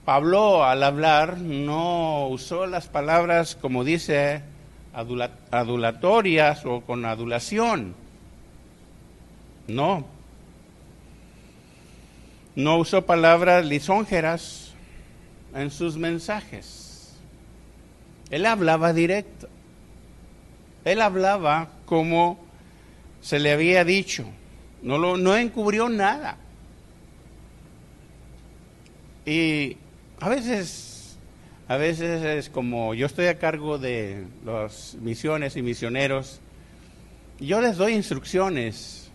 Pablo 0.04 0.64
al 0.64 0.82
hablar 0.82 1.38
no 1.38 2.28
usó 2.28 2.66
las 2.66 2.88
palabras, 2.88 3.54
como 3.54 3.84
dice, 3.84 4.40
adulatorias 5.50 6.64
o 6.64 6.80
con 6.80 7.04
adulación. 7.04 7.94
No. 9.68 10.06
No 12.56 12.78
usó 12.78 13.04
palabras 13.06 13.66
lisonjeras 13.66 14.67
en 15.58 15.70
sus 15.70 15.96
mensajes. 15.96 17.14
Él 18.30 18.46
hablaba 18.46 18.92
directo. 18.92 19.48
Él 20.84 21.00
hablaba 21.00 21.68
como 21.86 22.38
se 23.20 23.38
le 23.38 23.52
había 23.52 23.84
dicho. 23.84 24.24
No, 24.82 24.98
lo, 24.98 25.16
no 25.16 25.36
encubrió 25.36 25.88
nada. 25.88 26.36
Y 29.26 29.76
a 30.20 30.28
veces, 30.28 31.18
a 31.66 31.76
veces 31.76 32.22
es 32.22 32.48
como 32.48 32.94
yo 32.94 33.06
estoy 33.06 33.26
a 33.26 33.38
cargo 33.38 33.78
de 33.78 34.24
las 34.44 34.96
misiones 35.00 35.56
y 35.56 35.62
misioneros, 35.62 36.40
yo 37.40 37.60
les 37.60 37.76
doy 37.76 37.92
instrucciones 37.94 39.10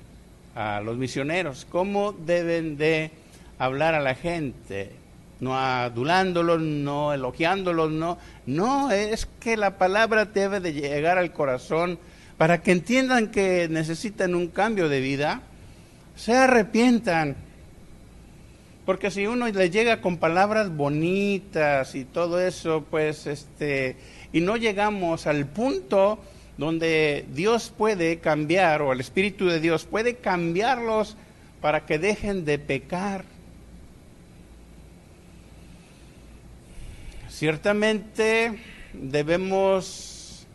a 0.55 0.81
los 0.81 0.97
misioneros 0.97 1.65
cómo 1.69 2.11
deben 2.13 2.77
de 2.77 3.09
hablar 3.57 3.95
a 3.95 4.01
la 4.01 4.15
gente, 4.15 4.91
no 5.39 5.57
adulándolos, 5.57 6.61
no 6.61 7.13
elogiándolos, 7.13 7.91
no, 7.91 8.17
no, 8.45 8.91
es 8.91 9.27
que 9.39 9.57
la 9.57 9.77
palabra 9.77 10.25
debe 10.25 10.59
de 10.59 10.73
llegar 10.73 11.17
al 11.17 11.33
corazón 11.33 11.99
para 12.37 12.61
que 12.61 12.71
entiendan 12.71 13.31
que 13.31 13.67
necesitan 13.69 14.35
un 14.35 14.47
cambio 14.47 14.89
de 14.89 15.01
vida, 15.01 15.41
se 16.15 16.35
arrepientan. 16.35 17.35
Porque 18.85 19.11
si 19.11 19.27
uno 19.27 19.47
le 19.47 19.69
llega 19.69 20.01
con 20.01 20.17
palabras 20.17 20.75
bonitas 20.75 21.95
y 21.95 22.03
todo 22.03 22.41
eso, 22.41 22.85
pues 22.89 23.27
este, 23.27 23.95
y 24.33 24.41
no 24.41 24.57
llegamos 24.57 25.25
al 25.25 25.45
punto 25.45 26.19
donde 26.57 27.25
Dios 27.33 27.73
puede 27.75 28.19
cambiar 28.19 28.81
o 28.81 28.91
el 28.91 28.99
Espíritu 28.99 29.47
de 29.47 29.59
Dios 29.59 29.85
puede 29.85 30.15
cambiarlos 30.15 31.15
para 31.61 31.85
que 31.85 31.97
dejen 31.97 32.45
de 32.45 32.59
pecar. 32.59 33.23
Ciertamente 37.33 38.59
debemos 38.93 40.45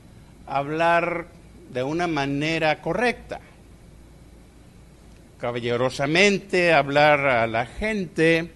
hablar 0.47 1.27
de 1.73 1.83
una 1.83 2.07
manera 2.07 2.81
correcta, 2.81 3.41
caballerosamente, 5.41 6.73
hablar 6.73 7.27
a 7.27 7.49
la 7.49 7.67
gente 7.67 8.53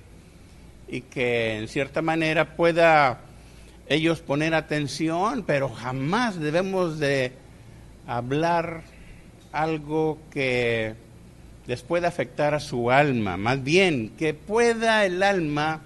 y 0.86 1.00
que 1.00 1.58
en 1.58 1.66
cierta 1.66 2.00
manera 2.00 2.54
pueda 2.54 3.22
ellos 3.88 4.20
poner 4.20 4.54
atención, 4.54 5.42
pero 5.44 5.68
jamás 5.68 6.38
debemos 6.38 7.00
de 7.00 7.32
hablar 8.06 8.82
algo 9.50 10.20
que 10.30 10.94
les 11.66 11.82
pueda 11.82 12.06
afectar 12.06 12.54
a 12.54 12.60
su 12.60 12.92
alma, 12.92 13.36
más 13.36 13.64
bien 13.64 14.12
que 14.16 14.32
pueda 14.32 15.04
el 15.06 15.24
alma 15.24 15.80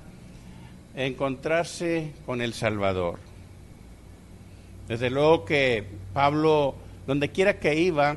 encontrarse 0.97 2.13
con 2.25 2.41
el 2.41 2.55
Salvador. 2.55 3.19
Desde 4.89 5.11
luego 5.11 5.45
que 5.45 5.85
Pablo, 6.15 6.75
donde 7.07 7.31
quiera 7.31 7.61
que 7.61 7.79
iba, 7.79 8.17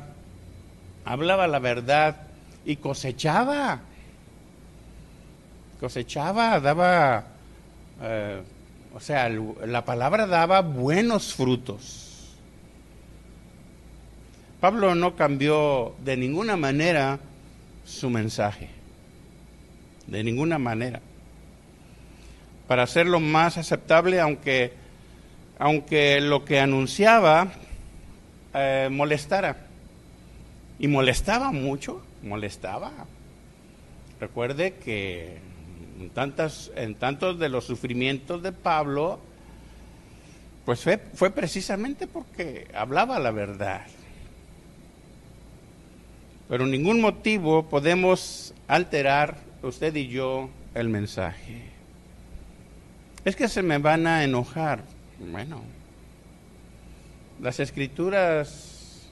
hablaba 1.04 1.46
la 1.46 1.58
verdad 1.58 2.28
y 2.64 2.76
cosechaba. 2.76 3.82
Cosechaba, 5.78 6.58
daba, 6.60 7.26
eh, 8.02 8.42
o 8.94 9.00
sea, 9.00 9.28
la 9.28 9.84
palabra 9.84 10.26
daba 10.26 10.62
buenos 10.62 11.34
frutos. 11.34 12.36
Pablo 14.60 14.94
no 14.94 15.16
cambió 15.16 15.94
de 16.04 16.16
ninguna 16.16 16.56
manera 16.56 17.18
su 17.84 18.10
mensaje, 18.10 18.68
de 20.06 20.22
ninguna 20.22 20.58
manera 20.58 21.00
para 22.70 22.84
hacerlo 22.84 23.18
más 23.18 23.58
aceptable, 23.58 24.20
aunque, 24.20 24.72
aunque 25.58 26.20
lo 26.20 26.44
que 26.44 26.60
anunciaba 26.60 27.48
eh, 28.54 28.88
molestara. 28.92 29.66
Y 30.78 30.86
molestaba 30.86 31.50
mucho, 31.50 32.00
molestaba. 32.22 32.92
Recuerde 34.20 34.74
que 34.74 35.38
en, 35.98 36.10
tantas, 36.10 36.70
en 36.76 36.94
tantos 36.94 37.40
de 37.40 37.48
los 37.48 37.64
sufrimientos 37.64 38.40
de 38.40 38.52
Pablo, 38.52 39.18
pues 40.64 40.80
fue, 40.80 40.98
fue 41.14 41.32
precisamente 41.32 42.06
porque 42.06 42.68
hablaba 42.72 43.18
la 43.18 43.32
verdad. 43.32 43.82
Pero 46.48 46.66
ningún 46.66 47.00
motivo 47.00 47.68
podemos 47.68 48.54
alterar, 48.68 49.38
usted 49.60 49.92
y 49.96 50.06
yo, 50.06 50.50
el 50.76 50.88
mensaje. 50.88 51.69
Es 53.24 53.36
que 53.36 53.48
se 53.48 53.62
me 53.62 53.78
van 53.78 54.06
a 54.06 54.24
enojar. 54.24 54.82
Bueno, 55.18 55.62
las 57.40 57.60
escrituras 57.60 59.10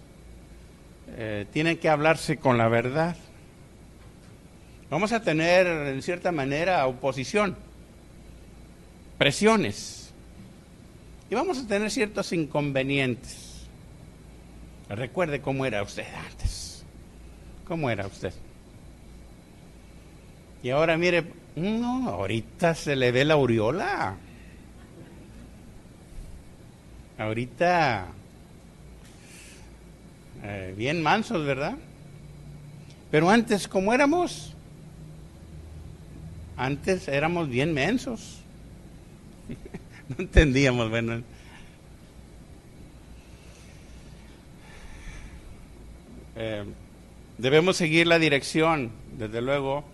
eh, 1.17 1.47
tienen 1.53 1.79
que 1.79 1.89
hablarse 1.89 2.39
con 2.39 2.57
la 2.57 2.69
verdad. 2.69 3.17
Vamos 4.91 5.13
a 5.13 5.23
tener, 5.23 5.67
en 5.67 6.01
cierta 6.01 6.33
manera, 6.33 6.87
oposición, 6.87 7.57
presiones. 9.19 10.11
Y 11.31 11.35
vamos 11.35 11.59
a 11.59 11.67
tener 11.67 11.91
ciertos 11.91 12.33
inconvenientes. 12.33 13.67
Recuerde 14.89 15.43
cómo 15.43 15.67
era 15.67 15.83
usted 15.83 16.07
antes. 16.31 16.85
¿Cómo 17.67 17.91
era 17.91 18.07
usted? 18.07 18.33
Y 20.63 20.71
ahora 20.71 20.97
mire, 20.97 21.25
no, 21.59 22.09
ahorita 22.11 22.75
se 22.75 22.97
le 22.97 23.13
ve 23.13 23.25
la 23.25 23.35
aureola. 23.35 24.17
Ahorita, 27.19 28.07
eh, 30.45 30.75
bien 30.77 31.03
mansos, 31.03 31.45
¿verdad? 31.45 31.77
Pero 33.11 33.29
antes, 33.29 33.67
¿cómo 33.67 33.93
éramos? 33.93 34.55
Antes 36.57 37.09
éramos 37.09 37.49
bien 37.49 37.73
mensos. 37.75 38.41
no 40.09 40.17
entendíamos, 40.19 40.91
bueno. 40.91 41.23
Eh, 46.37 46.65
debemos 47.37 47.77
seguir 47.77 48.07
la 48.07 48.21
dirección, 48.21 48.93
desde 49.17 49.43
luego 49.43 49.85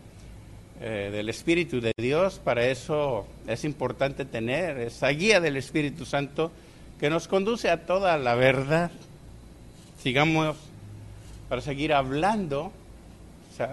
eh, 0.87 1.09
del 1.11 1.31
Espíritu 1.31 1.81
de 1.81 1.95
Dios, 1.97 2.39
para 2.45 2.67
eso 2.67 3.27
es 3.47 3.65
importante 3.65 4.27
tener 4.27 4.77
esa 4.77 5.09
guía 5.09 5.41
del 5.41 5.57
Espíritu 5.57 6.05
Santo 6.05 6.53
que 7.01 7.09
nos 7.09 7.27
conduce 7.27 7.71
a 7.71 7.87
toda 7.87 8.19
la 8.19 8.35
verdad. 8.35 8.91
Sigamos 10.03 10.59
para 11.49 11.63
seguir 11.63 11.95
hablando, 11.95 12.71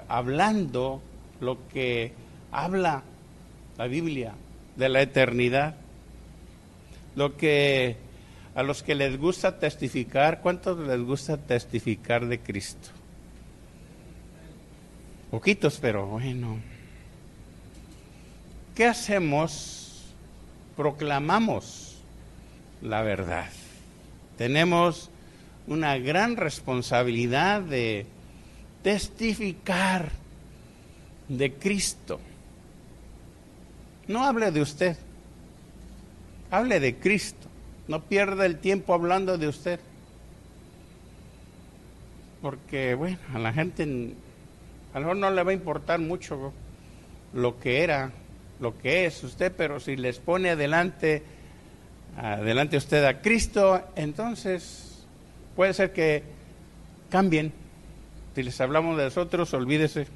hablando 0.08 1.02
lo 1.42 1.58
que 1.68 2.14
habla 2.50 3.04
la 3.78 3.88
Biblia 3.88 4.32
de 4.78 4.88
la 4.88 5.02
eternidad. 5.02 5.76
Lo 7.18 7.36
que 7.36 7.98
a 8.56 8.64
los 8.64 8.84
que 8.84 8.96
les 8.96 9.18
gusta 9.18 9.60
testificar, 9.60 10.40
¿cuántos 10.40 10.80
les 10.80 11.02
gusta 11.02 11.36
testificar 11.36 12.26
de 12.28 12.40
Cristo? 12.40 12.88
Poquitos, 15.30 15.78
pero 15.82 16.08
bueno. 16.08 16.71
¿Qué 18.76 18.86
hacemos? 18.86 20.14
Proclamamos 20.76 21.98
la 22.82 23.02
verdad. 23.02 23.50
tenemos 24.38 25.10
una 25.68 25.98
gran 26.00 26.36
responsabilidad 26.36 27.62
de 27.62 28.08
testificar 28.82 30.10
de 31.28 31.54
Cristo. 31.54 32.20
No 34.08 34.26
hable 34.26 34.52
de 34.52 34.62
usted, 34.62 34.98
hable 36.50 36.80
de 36.80 36.96
Cristo. 36.96 37.48
No 37.88 38.02
pierda 38.02 38.46
el 38.46 38.58
tiempo 38.58 38.94
hablando 38.94 39.38
de 39.38 39.48
usted. 39.48 39.80
Porque, 42.42 42.96
bueno, 42.96 43.20
a 43.34 43.40
la 43.40 43.54
gente 43.54 43.84
a 44.94 45.00
lo 45.00 45.06
mejor 45.06 45.18
no 45.18 45.32
le 45.32 45.44
va 45.44 45.52
a 45.52 45.54
importar 45.54 46.00
mucho 46.00 46.52
lo 47.34 47.60
que 47.60 47.84
era, 47.84 48.12
lo 48.62 48.78
que 48.78 49.06
es 49.06 49.24
usted, 49.24 49.52
pero 49.52 49.80
si 49.80 49.96
les 49.96 50.20
pone 50.20 50.52
adelante, 50.52 51.24
adelante 52.16 52.78
usted 52.78 53.04
a 53.04 53.22
Cristo, 53.22 53.84
entonces 53.96 55.04
puede 55.56 55.74
ser 55.74 55.92
que 55.92 56.24
cambien. 57.10 57.52
Si 58.36 58.44
les 58.44 58.62
hablamos 58.62 58.98
de 58.98 59.06
nosotros, 59.06 59.54
olvídese. 59.54 60.08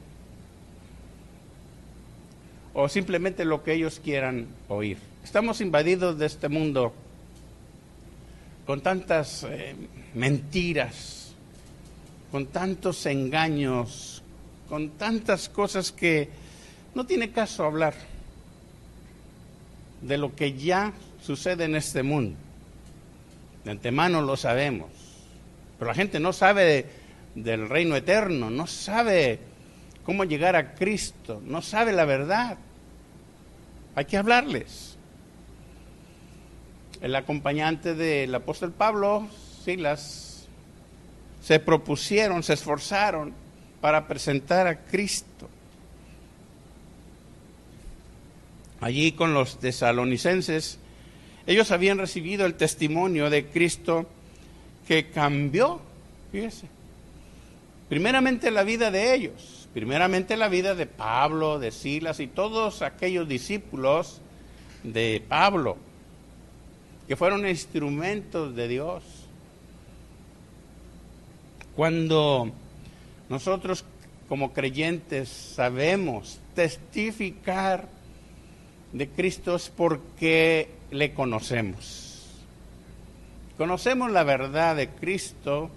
O 2.73 2.87
simplemente 2.87 3.45
lo 3.45 3.63
que 3.63 3.73
ellos 3.73 3.99
quieran 4.01 4.47
oír. 4.69 4.97
Estamos 5.23 5.59
invadidos 5.59 6.19
de 6.19 6.27
este 6.27 6.47
mundo 6.47 6.93
con 8.67 8.81
tantas 8.81 9.43
eh, 9.43 9.75
mentiras, 10.13 11.33
con 12.31 12.47
tantos 12.47 13.05
engaños, 13.05 14.21
con 14.69 14.91
tantas 14.91 15.49
cosas 15.49 15.91
que 15.91 16.29
no 16.93 17.05
tiene 17.05 17.31
caso 17.31 17.63
hablar 17.63 17.93
de 20.07 20.17
lo 20.17 20.35
que 20.35 20.53
ya 20.53 20.93
sucede 21.21 21.65
en 21.65 21.75
este 21.75 22.03
mundo. 22.03 22.37
De 23.63 23.71
antemano 23.71 24.21
lo 24.21 24.37
sabemos, 24.37 24.89
pero 25.79 25.89
la 25.89 25.95
gente 25.95 26.19
no 26.19 26.33
sabe 26.33 26.85
del 27.33 27.67
reino 27.67 27.95
eterno, 27.95 28.49
no 28.49 28.67
sabe 28.67 29.39
cómo 30.03 30.23
llegar 30.23 30.55
a 30.55 30.75
Cristo, 30.75 31.41
no 31.43 31.61
sabe 31.61 31.91
la 31.91 32.05
verdad. 32.05 32.57
Hay 33.95 34.05
que 34.05 34.17
hablarles. 34.17 34.97
El 37.01 37.15
acompañante 37.15 37.95
del 37.95 38.33
apóstol 38.33 38.71
Pablo, 38.71 39.27
Silas, 39.63 40.47
se 41.41 41.59
propusieron, 41.59 42.43
se 42.43 42.53
esforzaron 42.53 43.33
para 43.81 44.07
presentar 44.07 44.67
a 44.67 44.79
Cristo. 44.85 45.49
Allí 48.81 49.13
con 49.13 49.33
los 49.33 49.59
tesalonicenses, 49.59 50.79
ellos 51.47 51.71
habían 51.71 51.97
recibido 51.97 52.45
el 52.45 52.55
testimonio 52.55 53.29
de 53.29 53.45
Cristo 53.45 54.07
que 54.87 55.09
cambió, 55.09 55.79
fíjese, 56.31 56.67
primeramente 57.89 58.51
la 58.51 58.63
vida 58.63 58.91
de 58.91 59.13
ellos, 59.13 59.67
primeramente 59.73 60.37
la 60.37 60.49
vida 60.49 60.75
de 60.75 60.85
Pablo, 60.85 61.59
de 61.59 61.71
Silas 61.71 62.19
y 62.19 62.27
todos 62.27 62.81
aquellos 62.81 63.27
discípulos 63.27 64.21
de 64.83 65.23
Pablo, 65.27 65.77
que 67.07 67.15
fueron 67.15 67.47
instrumentos 67.47 68.55
de 68.55 68.67
Dios. 68.67 69.03
Cuando 71.75 72.51
nosotros 73.29 73.85
como 74.27 74.53
creyentes 74.53 75.29
sabemos 75.29 76.39
testificar 76.55 77.94
de 78.95 79.09
Cristo 79.09 79.57
es 79.57 79.69
porque 79.69 80.69
le 80.89 81.13
conocemos. 81.13 82.31
Conocemos 83.57 84.09
la 84.09 84.23
verdad 84.23 84.77
de 84.77 84.87
Cristo 84.87 85.69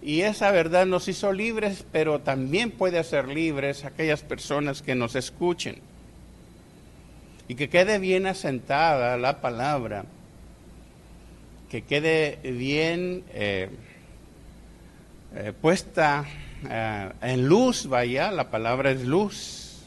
y 0.00 0.20
esa 0.20 0.52
verdad 0.52 0.86
nos 0.86 1.08
hizo 1.08 1.32
libres, 1.32 1.84
pero 1.90 2.20
también 2.20 2.70
puede 2.70 3.00
hacer 3.00 3.26
libres 3.26 3.84
aquellas 3.84 4.22
personas 4.22 4.80
que 4.80 4.94
nos 4.94 5.16
escuchen. 5.16 5.78
Y 7.48 7.56
que 7.56 7.68
quede 7.68 7.98
bien 7.98 8.28
asentada 8.28 9.16
la 9.16 9.40
palabra, 9.40 10.04
que 11.68 11.82
quede 11.82 12.38
bien 12.44 13.24
eh, 13.34 13.70
eh, 15.34 15.52
puesta 15.60 16.26
eh, 16.68 17.10
en 17.22 17.48
luz, 17.48 17.88
vaya, 17.88 18.30
la 18.30 18.52
palabra 18.52 18.92
es 18.92 19.02
luz, 19.02 19.82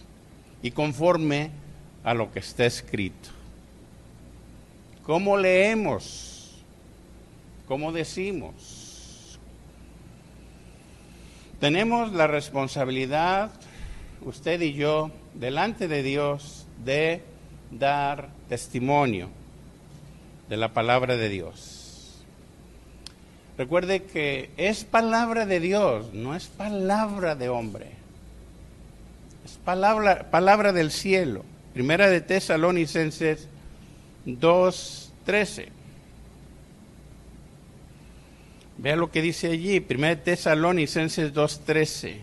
y 0.61 0.71
conforme 0.71 1.62
a 2.03 2.13
lo 2.13 2.31
que 2.31 2.39
está 2.39 2.65
escrito. 2.65 3.29
¿Cómo 5.05 5.37
leemos? 5.37 6.63
¿Cómo 7.67 7.91
decimos? 7.91 9.39
Tenemos 11.59 12.11
la 12.11 12.27
responsabilidad, 12.27 13.51
usted 14.21 14.61
y 14.61 14.73
yo, 14.73 15.11
delante 15.33 15.87
de 15.87 16.03
Dios, 16.03 16.67
de 16.83 17.23
dar 17.71 18.29
testimonio 18.49 19.29
de 20.49 20.57
la 20.57 20.73
palabra 20.73 21.15
de 21.15 21.29
Dios. 21.29 22.23
Recuerde 23.57 24.03
que 24.03 24.49
es 24.57 24.83
palabra 24.83 25.45
de 25.45 25.59
Dios, 25.59 26.13
no 26.13 26.35
es 26.35 26.47
palabra 26.47 27.35
de 27.35 27.49
hombre. 27.49 27.91
Es 29.45 29.57
palabra, 29.63 30.29
palabra 30.31 30.73
del 30.73 30.91
cielo. 30.91 31.43
Primera 31.73 32.09
de 32.09 32.21
Tesalonicenses 32.21 33.47
2.13. 34.25 35.67
Vea 38.77 38.95
lo 38.95 39.11
que 39.11 39.21
dice 39.21 39.47
allí, 39.47 39.79
Primera 39.79 40.15
de 40.15 40.21
Tesalonicenses 40.21 41.33
2.13. 41.33 42.15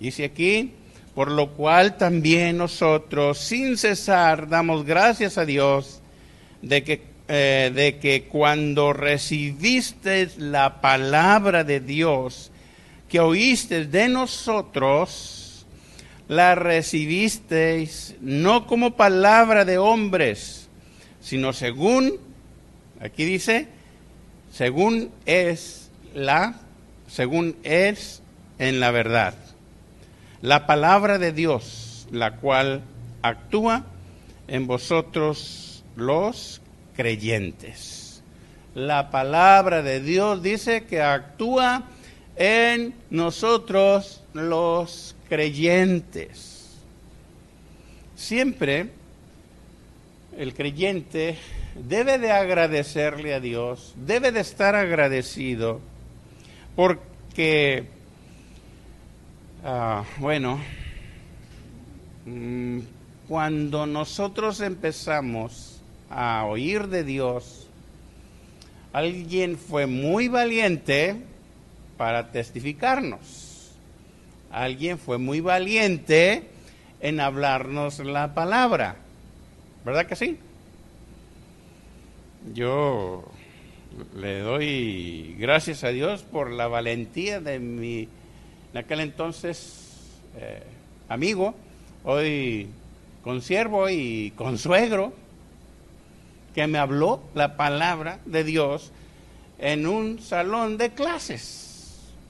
Dice 0.00 0.24
aquí, 0.24 0.72
por 1.14 1.30
lo 1.30 1.50
cual 1.50 1.96
también 1.96 2.58
nosotros 2.58 3.38
sin 3.38 3.76
cesar 3.76 4.48
damos 4.48 4.84
gracias 4.84 5.38
a 5.38 5.44
Dios 5.44 6.00
de 6.60 6.82
que 6.82 7.12
eh, 7.28 7.70
de 7.72 7.98
que 7.98 8.24
cuando 8.24 8.92
recibiste 8.92 10.28
la 10.38 10.80
palabra 10.80 11.62
de 11.64 11.80
Dios 11.80 12.50
que 13.08 13.20
oíste 13.20 13.86
de 13.86 14.08
nosotros, 14.08 15.41
la 16.32 16.54
recibisteis 16.54 18.14
no 18.22 18.66
como 18.66 18.96
palabra 18.96 19.66
de 19.66 19.76
hombres, 19.76 20.66
sino 21.20 21.52
según, 21.52 22.14
aquí 23.02 23.26
dice, 23.26 23.68
según 24.50 25.10
es 25.26 25.90
la, 26.14 26.54
según 27.06 27.54
es 27.64 28.22
en 28.58 28.80
la 28.80 28.90
verdad. 28.92 29.34
La 30.40 30.66
palabra 30.66 31.18
de 31.18 31.32
Dios, 31.32 32.08
la 32.10 32.36
cual 32.36 32.80
actúa 33.20 33.84
en 34.48 34.66
vosotros 34.66 35.84
los 35.96 36.62
creyentes. 36.96 38.22
La 38.74 39.10
palabra 39.10 39.82
de 39.82 40.00
Dios 40.00 40.42
dice 40.42 40.84
que 40.84 41.02
actúa 41.02 41.84
en 42.36 42.94
nosotros 43.10 44.22
los 44.32 45.14
creyentes. 45.28 46.78
Siempre 48.16 48.90
el 50.36 50.54
creyente 50.54 51.36
debe 51.74 52.18
de 52.18 52.30
agradecerle 52.30 53.34
a 53.34 53.40
Dios, 53.40 53.94
debe 53.96 54.32
de 54.32 54.40
estar 54.40 54.74
agradecido 54.74 55.80
porque, 56.76 57.86
ah, 59.64 60.04
bueno, 60.18 60.58
mm, 62.24 62.78
cuando 63.28 63.86
nosotros 63.86 64.60
empezamos 64.60 65.80
a 66.10 66.44
oír 66.46 66.88
de 66.88 67.04
Dios, 67.04 67.66
alguien 68.92 69.56
fue 69.56 69.86
muy 69.86 70.28
valiente 70.28 71.16
para 71.96 72.30
testificarnos. 72.30 73.72
Alguien 74.50 74.98
fue 74.98 75.18
muy 75.18 75.40
valiente 75.40 76.42
en 77.00 77.20
hablarnos 77.20 77.98
la 78.00 78.34
palabra. 78.34 78.96
¿Verdad 79.84 80.06
que 80.06 80.16
sí? 80.16 80.38
Yo 82.54 83.24
le 84.16 84.40
doy 84.40 85.36
gracias 85.38 85.84
a 85.84 85.88
Dios 85.88 86.22
por 86.22 86.50
la 86.50 86.68
valentía 86.68 87.40
de 87.40 87.58
mi, 87.58 88.08
en 88.72 88.78
aquel 88.78 89.00
entonces, 89.00 90.10
eh, 90.36 90.62
amigo, 91.08 91.54
hoy 92.04 92.68
consiervo 93.22 93.88
y 93.88 94.32
consuegro, 94.36 95.12
que 96.54 96.66
me 96.66 96.78
habló 96.78 97.22
la 97.34 97.56
palabra 97.56 98.18
de 98.26 98.44
Dios 98.44 98.92
en 99.58 99.86
un 99.86 100.20
salón 100.20 100.76
de 100.76 100.90
clases 100.90 101.61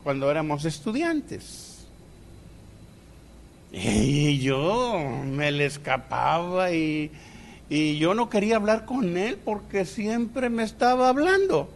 cuando 0.02 0.30
éramos 0.30 0.64
estudiantes. 0.64 1.86
Y 3.72 4.38
yo 4.40 4.98
me 5.24 5.50
le 5.50 5.66
escapaba 5.66 6.72
y, 6.72 7.10
Y 7.68 7.96
yo 7.96 8.12
no 8.12 8.28
quería 8.28 8.56
hablar 8.56 8.84
con 8.84 9.16
él 9.16 9.38
porque 9.42 9.86
siempre 9.86 10.50
me 10.50 10.62
estaba 10.62 11.08
hablando. 11.08 11.70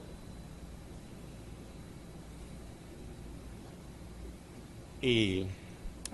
Y 5.00 5.46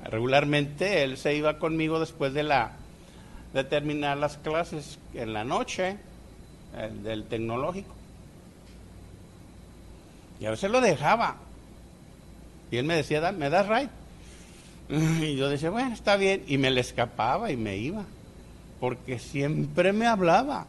regularmente 0.04 1.02
él 1.02 1.16
se 1.16 1.34
iba 1.34 1.58
conmigo 1.58 1.98
después 1.98 2.32
de 2.32 2.44
la 2.44 2.72
de 3.52 3.64
terminar 3.64 4.16
las 4.18 4.36
clases 4.38 5.00
en 5.14 5.32
la 5.32 5.42
noche 5.42 5.96
del 7.02 7.24
tecnológico. 7.24 7.92
Y 10.40 10.46
a 10.46 10.50
veces 10.50 10.70
lo 10.70 10.80
dejaba. 10.80 11.36
Y 12.72 12.78
él 12.78 12.86
me 12.86 12.96
decía, 12.96 13.30
¿me 13.32 13.50
das 13.50 13.68
right? 13.68 13.90
Y 15.22 15.36
yo 15.36 15.50
decía, 15.50 15.68
bueno, 15.68 15.92
está 15.92 16.16
bien. 16.16 16.42
Y 16.46 16.56
me 16.56 16.70
le 16.70 16.80
escapaba 16.80 17.52
y 17.52 17.56
me 17.56 17.76
iba. 17.76 18.04
Porque 18.80 19.18
siempre 19.18 19.92
me 19.92 20.06
hablaba. 20.06 20.66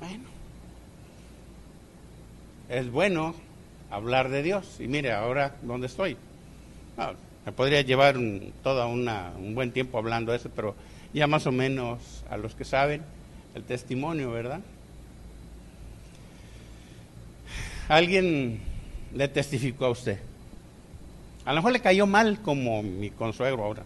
Bueno. 0.00 0.24
Es 2.68 2.90
bueno 2.90 3.36
hablar 3.88 4.30
de 4.30 4.42
Dios. 4.42 4.80
Y 4.80 4.88
mire, 4.88 5.12
ahora, 5.12 5.54
¿dónde 5.62 5.86
estoy? 5.86 6.16
Me 7.44 7.52
podría 7.52 7.82
llevar 7.82 8.18
un, 8.18 8.52
toda 8.64 8.86
una, 8.86 9.30
un 9.38 9.54
buen 9.54 9.70
tiempo 9.70 9.96
hablando 9.96 10.32
de 10.32 10.38
eso, 10.38 10.50
pero 10.56 10.74
ya 11.14 11.28
más 11.28 11.46
o 11.46 11.52
menos 11.52 12.24
a 12.28 12.36
los 12.36 12.56
que 12.56 12.64
saben 12.64 13.02
el 13.54 13.62
testimonio, 13.62 14.32
¿verdad? 14.32 14.60
Alguien 17.88 18.60
le 19.14 19.28
testificó 19.28 19.86
a 19.86 19.90
usted. 19.90 20.18
A 21.44 21.50
lo 21.50 21.56
mejor 21.56 21.72
le 21.72 21.80
cayó 21.80 22.06
mal 22.06 22.40
como 22.40 22.82
mi 22.82 23.10
consuegro 23.10 23.64
ahora. 23.64 23.84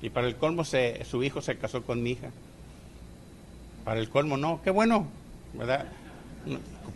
Y 0.00 0.10
para 0.10 0.26
el 0.26 0.36
colmo 0.36 0.64
se, 0.64 1.04
su 1.04 1.22
hijo 1.22 1.40
se 1.40 1.56
casó 1.56 1.82
con 1.82 2.02
mi 2.02 2.12
hija. 2.12 2.30
Para 3.84 4.00
el 4.00 4.08
colmo 4.08 4.36
no, 4.36 4.60
qué 4.62 4.70
bueno, 4.70 5.06
¿verdad? 5.52 5.86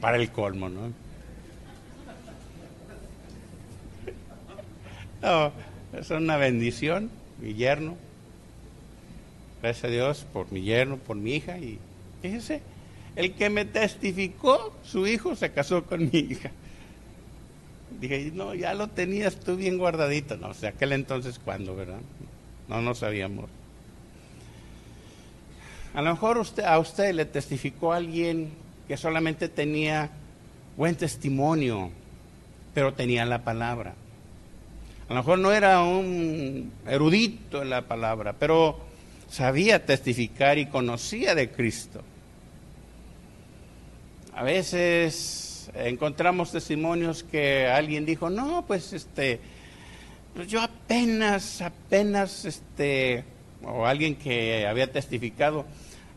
Para 0.01 0.17
el 0.17 0.31
colmo, 0.31 0.69
¿no? 0.69 0.81
No, 5.21 5.53
es 5.99 6.11
una 6.11 6.37
bendición, 6.37 7.11
mi 7.41 7.55
yerno. 7.55 7.97
Gracias 9.61 9.85
a 9.85 9.89
Dios 9.89 10.27
por 10.33 10.53
mi 10.53 10.63
yerno, 10.63 10.97
por 10.97 11.17
mi 11.17 11.35
hija. 11.35 11.59
Y 11.59 11.79
fíjese, 12.23 12.63
el 13.19 13.33
que 13.33 13.51
me 13.51 13.65
testificó, 13.65 14.77
su 14.85 15.05
hijo 15.05 15.35
se 15.35 15.51
casó 15.51 15.83
con 15.83 16.09
mi 16.09 16.19
hija. 16.21 16.53
Dije, 18.01 18.31
no, 18.33 18.55
ya 18.55 18.75
lo 18.75 18.87
tenías 18.87 19.41
tú 19.41 19.57
bien 19.57 19.77
guardadito. 19.77 20.37
No, 20.37 20.51
o 20.51 20.55
sea, 20.55 20.71
aquel 20.71 20.93
entonces, 20.93 21.41
¿cuándo, 21.41 21.75
verdad? 21.75 21.99
No, 22.69 22.81
no 22.81 22.95
sabíamos. 22.95 23.51
A 25.95 26.01
lo 26.01 26.13
mejor 26.13 26.39
usted, 26.39 26.63
a 26.63 26.79
usted 26.79 27.13
le 27.13 27.25
testificó 27.25 27.93
alguien 27.93 28.51
que 28.87 28.97
solamente 28.97 29.49
tenía 29.49 30.11
buen 30.77 30.95
testimonio, 30.95 31.91
pero 32.73 32.95
tenía 32.95 33.27
la 33.27 33.43
palabra. 33.43 33.95
A 35.09 35.15
lo 35.15 35.17
mejor 35.17 35.41
no 35.41 35.51
era 35.51 35.83
un 35.83 36.71
erudito 36.87 37.63
en 37.63 37.71
la 37.71 37.83
palabra, 37.83 38.37
pero 38.39 38.79
sabía 39.29 39.85
testificar 39.85 40.57
y 40.59 40.67
conocía 40.67 41.35
de 41.35 41.51
Cristo. 41.51 42.05
A 44.39 44.45
veces 44.45 45.69
encontramos 45.75 46.53
testimonios 46.53 47.25
que 47.25 47.67
alguien 47.67 48.07
dijo, 48.07 48.31
no, 48.31 48.65
pues 48.67 48.93
este, 48.93 49.41
pues 50.33 50.47
yo 50.47 50.63
apenas, 50.63 51.61
apenas, 51.61 52.45
este, 52.45 53.25
o 53.65 53.85
alguien 53.85 54.15
que 54.15 54.65
había 54.65 54.93
testificado, 54.93 55.67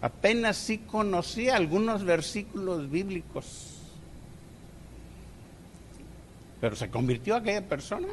apenas 0.03 0.57
sí 0.57 0.77
conocía 0.77 1.55
algunos 1.55 2.03
versículos 2.03 2.91
bíblicos. 2.91 3.79
Pero 6.59 6.75
se 6.75 6.91
convirtió 6.91 7.37
aquella 7.37 7.67
persona. 7.67 8.09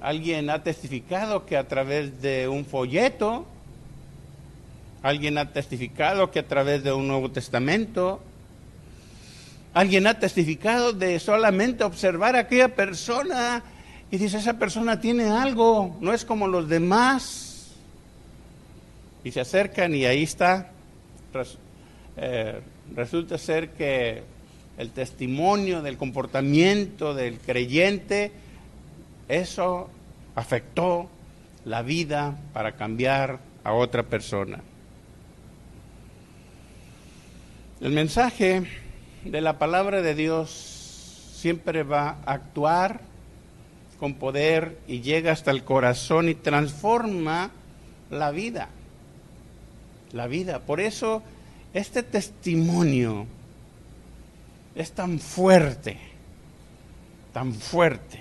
Alguien 0.00 0.48
ha 0.48 0.62
testificado 0.62 1.44
que 1.44 1.56
a 1.56 1.66
través 1.66 2.22
de 2.22 2.46
un 2.46 2.66
folleto, 2.66 3.46
alguien 5.02 5.38
ha 5.38 5.52
testificado 5.52 6.30
que 6.30 6.38
a 6.38 6.46
través 6.46 6.82
de 6.84 6.92
un 6.92 7.08
Nuevo 7.08 7.30
Testamento, 7.30 8.20
alguien 9.74 10.06
ha 10.06 10.18
testificado 10.18 10.92
de 10.92 11.18
solamente 11.18 11.84
observar 11.84 12.36
a 12.36 12.40
aquella 12.40 12.74
persona 12.74 13.62
y 14.10 14.18
dice, 14.18 14.36
esa 14.36 14.58
persona 14.58 15.00
tiene 15.00 15.30
algo, 15.30 15.96
no 16.00 16.12
es 16.12 16.24
como 16.24 16.46
los 16.46 16.68
demás. 16.68 17.72
Y 19.24 19.30
se 19.30 19.40
acercan 19.40 19.94
y 19.94 20.04
ahí 20.04 20.24
está. 20.24 20.70
Eh, 22.16 22.60
resulta 22.94 23.38
ser 23.38 23.70
que 23.70 24.22
el 24.76 24.90
testimonio 24.90 25.80
del 25.80 25.96
comportamiento 25.96 27.14
del 27.14 27.38
creyente 27.38 28.32
eso 29.28 29.88
afectó 30.34 31.08
la 31.64 31.82
vida 31.82 32.36
para 32.52 32.72
cambiar 32.72 33.38
a 33.64 33.72
otra 33.72 34.02
persona. 34.02 34.60
El 37.82 37.90
mensaje 37.90 38.62
de 39.24 39.40
la 39.40 39.58
palabra 39.58 40.02
de 40.02 40.14
Dios 40.14 40.50
siempre 41.34 41.82
va 41.82 42.18
a 42.24 42.34
actuar 42.34 43.00
con 43.98 44.14
poder 44.14 44.78
y 44.86 45.00
llega 45.00 45.32
hasta 45.32 45.50
el 45.50 45.64
corazón 45.64 46.28
y 46.28 46.36
transforma 46.36 47.50
la 48.08 48.30
vida. 48.30 48.68
La 50.12 50.28
vida. 50.28 50.60
Por 50.60 50.80
eso 50.80 51.24
este 51.74 52.04
testimonio 52.04 53.26
es 54.76 54.92
tan 54.92 55.18
fuerte, 55.18 55.98
tan 57.32 57.52
fuerte 57.52 58.20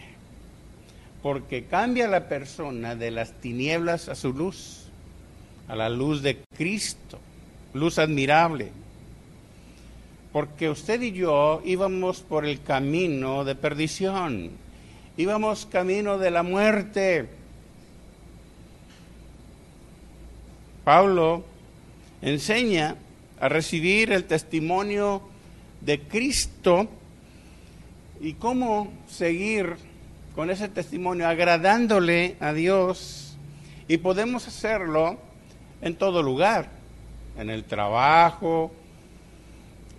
porque 1.21 1.65
cambia 1.65 2.08
la 2.08 2.28
persona 2.28 2.95
de 2.95 3.12
las 3.12 3.34
tinieblas 3.34 4.10
a 4.10 4.15
su 4.15 4.34
luz, 4.34 4.88
a 5.67 5.76
la 5.76 5.88
luz 5.88 6.24
de 6.24 6.41
Cristo, 6.58 7.19
luz 7.76 8.00
admirable. 8.00 8.71
Porque 10.32 10.70
usted 10.70 11.02
y 11.02 11.12
yo 11.12 11.62
íbamos 11.65 12.22
por 12.22 12.46
el 12.46 12.62
camino 12.62 13.44
de 13.44 13.56
perdición, 13.56 14.52
íbamos 15.17 15.65
camino 15.65 16.17
de 16.17 16.32
la 16.32 16.44
muerte. 16.44 17.28
Pablo 20.86 21.44
enseña 22.22 22.96
a 23.39 23.50
recibir 23.50 24.12
el 24.12 24.24
testimonio 24.24 25.22
de 25.82 26.00
Cristo 26.00 26.88
y 28.22 28.34
cómo 28.34 28.91
seguir 29.10 29.76
con 30.36 30.50
ese 30.50 30.70
testimonio, 30.70 31.28
agradándole 31.28 32.38
a 32.39 32.54
Dios. 32.54 33.36
Y 33.88 33.98
podemos 33.98 34.48
hacerlo 34.48 35.17
en 35.82 35.96
todo 35.96 36.24
lugar, 36.24 36.70
en 37.38 37.50
el 37.50 37.65
trabajo, 37.65 38.72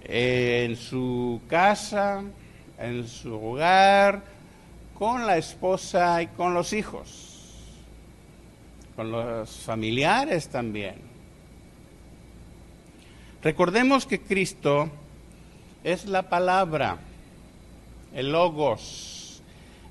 en 0.05 0.77
su 0.77 1.41
casa, 1.49 2.23
en 2.79 3.07
su 3.07 3.35
hogar, 3.35 4.23
con 4.99 5.27
la 5.27 5.37
esposa 5.37 6.23
y 6.23 6.29
con 6.29 6.55
los 6.55 6.73
hijos, 6.73 7.49
con 8.95 9.11
los 9.11 9.51
familiares 9.51 10.49
también. 10.49 10.97
Recordemos 13.43 14.07
que 14.07 14.21
Cristo 14.21 14.89
es 15.83 16.07
la 16.07 16.29
palabra, 16.29 16.99
el 18.15 18.31
logos, 18.31 19.43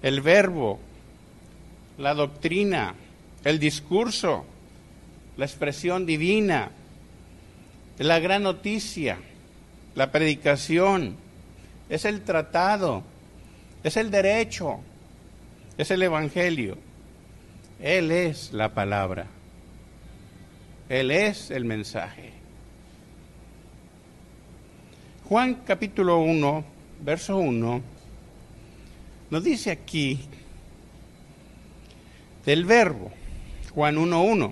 el 0.01 0.21
verbo, 0.21 0.79
la 1.97 2.13
doctrina, 2.13 2.95
el 3.43 3.59
discurso, 3.59 4.45
la 5.37 5.45
expresión 5.45 6.05
divina, 6.05 6.71
la 7.97 8.19
gran 8.19 8.43
noticia, 8.43 9.17
la 9.95 10.11
predicación, 10.11 11.15
es 11.89 12.05
el 12.05 12.21
tratado, 12.21 13.03
es 13.83 13.97
el 13.97 14.11
derecho, 14.11 14.79
es 15.77 15.91
el 15.91 16.03
evangelio. 16.03 16.77
Él 17.81 18.11
es 18.11 18.53
la 18.53 18.73
palabra. 18.73 19.27
Él 20.87 21.11
es 21.11 21.51
el 21.51 21.65
mensaje. 21.65 22.31
Juan 25.27 25.55
capítulo 25.65 26.19
1, 26.19 26.63
verso 27.03 27.37
1 27.37 28.01
nos 29.31 29.45
dice 29.45 29.71
aquí 29.71 30.19
del 32.45 32.65
verbo, 32.65 33.11
Juan 33.73 33.95
1.1. 33.95 34.51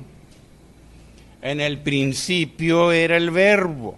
En 1.41 1.59
el 1.59 1.79
principio 1.79 2.93
era 2.93 3.17
el 3.17 3.29
verbo, 3.29 3.97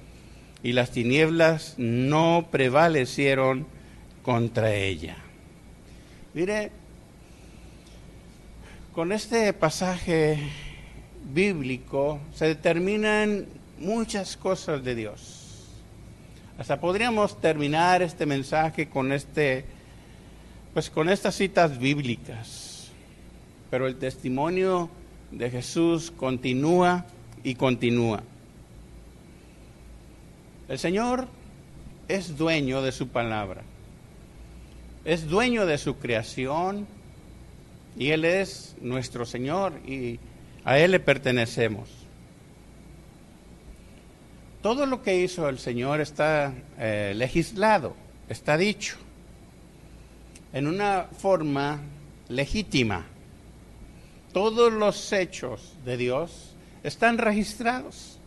y 0.63 0.73
las 0.73 0.91
tinieblas 0.91 1.75
no 1.77 2.47
prevalecieron 2.51 3.65
contra 4.23 4.73
ella. 4.73 5.17
Mire, 6.33 6.71
con 8.93 9.11
este 9.11 9.51
pasaje 9.53 10.37
bíblico 11.33 12.19
se 12.33 12.45
determinan 12.45 13.45
muchas 13.79 14.37
cosas 14.37 14.83
de 14.83 14.95
Dios. 14.95 15.67
Hasta 16.57 16.79
podríamos 16.79 17.39
terminar 17.41 18.01
este 18.01 18.25
mensaje 18.25 18.87
con 18.87 19.11
este 19.11 19.65
pues 20.73 20.89
con 20.89 21.09
estas 21.09 21.35
citas 21.35 21.77
bíblicas. 21.79 22.91
Pero 23.69 23.87
el 23.87 23.97
testimonio 23.97 24.89
de 25.31 25.49
Jesús 25.49 26.11
continúa 26.11 27.05
y 27.43 27.55
continúa. 27.55 28.23
El 30.71 30.79
Señor 30.79 31.27
es 32.07 32.37
dueño 32.37 32.81
de 32.81 32.93
su 32.93 33.09
palabra. 33.09 33.61
Es 35.03 35.27
dueño 35.27 35.65
de 35.65 35.77
su 35.77 35.97
creación 35.97 36.87
y 37.97 38.11
Él 38.11 38.23
es 38.23 38.77
nuestro 38.79 39.25
Señor 39.25 39.73
y 39.85 40.17
a 40.63 40.79
Él 40.79 40.91
le 40.91 41.01
pertenecemos. 41.01 41.89
Todo 44.61 44.85
lo 44.85 45.03
que 45.03 45.17
hizo 45.17 45.49
el 45.49 45.59
Señor 45.59 45.99
está 45.99 46.53
eh, 46.79 47.11
legislado, 47.17 47.93
está 48.29 48.55
dicho, 48.55 48.95
en 50.53 50.67
una 50.67 51.09
forma 51.17 51.81
legítima. 52.29 53.07
Todos 54.31 54.71
los 54.71 55.11
hechos 55.11 55.73
de 55.83 55.97
Dios 55.97 56.55
están 56.81 57.17
registrados, 57.17 58.19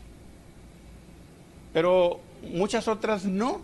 pero 1.72 2.20
muchas 2.52 2.88
otras 2.88 3.24
no. 3.24 3.60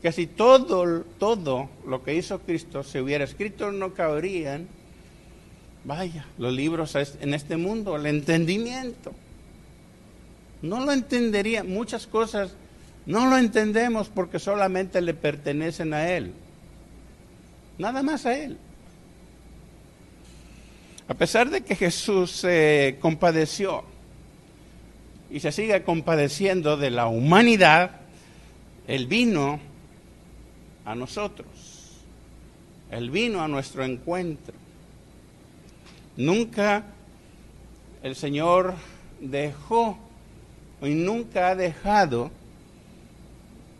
Que 0.00 0.10
si 0.12 0.26
todo, 0.26 1.02
todo 1.18 1.68
lo 1.86 2.02
que 2.02 2.14
hizo 2.14 2.40
Cristo 2.40 2.82
se 2.82 3.00
hubiera 3.00 3.24
escrito, 3.24 3.70
no 3.70 3.94
cabrían 3.94 4.66
Vaya, 5.84 6.26
los 6.38 6.52
libros 6.52 6.94
en 6.94 7.34
este 7.34 7.56
mundo, 7.56 7.96
el 7.96 8.06
entendimiento. 8.06 9.12
No 10.60 10.84
lo 10.84 10.92
entendería, 10.92 11.64
muchas 11.64 12.06
cosas 12.06 12.54
no 13.04 13.28
lo 13.28 13.36
entendemos 13.36 14.08
porque 14.08 14.38
solamente 14.38 15.00
le 15.00 15.12
pertenecen 15.12 15.92
a 15.92 16.08
Él. 16.08 16.32
Nada 17.78 18.02
más 18.02 18.26
a 18.26 18.38
Él. 18.38 18.58
A 21.08 21.14
pesar 21.14 21.50
de 21.50 21.62
que 21.62 21.74
Jesús 21.74 22.30
se 22.30 22.98
compadeció 23.00 23.82
y 25.32 25.40
se 25.40 25.50
sigue 25.50 25.82
compadeciendo 25.82 26.76
de 26.76 26.90
la 26.90 27.06
humanidad, 27.06 27.92
Él 28.86 29.06
vino 29.06 29.58
a 30.84 30.94
nosotros. 30.94 31.48
Él 32.90 33.10
vino 33.10 33.40
a 33.40 33.48
nuestro 33.48 33.82
encuentro. 33.82 34.54
Nunca 36.18 36.84
el 38.02 38.14
Señor 38.14 38.74
dejó 39.20 39.96
y 40.82 40.90
nunca 40.90 41.48
ha 41.48 41.54
dejado 41.56 42.30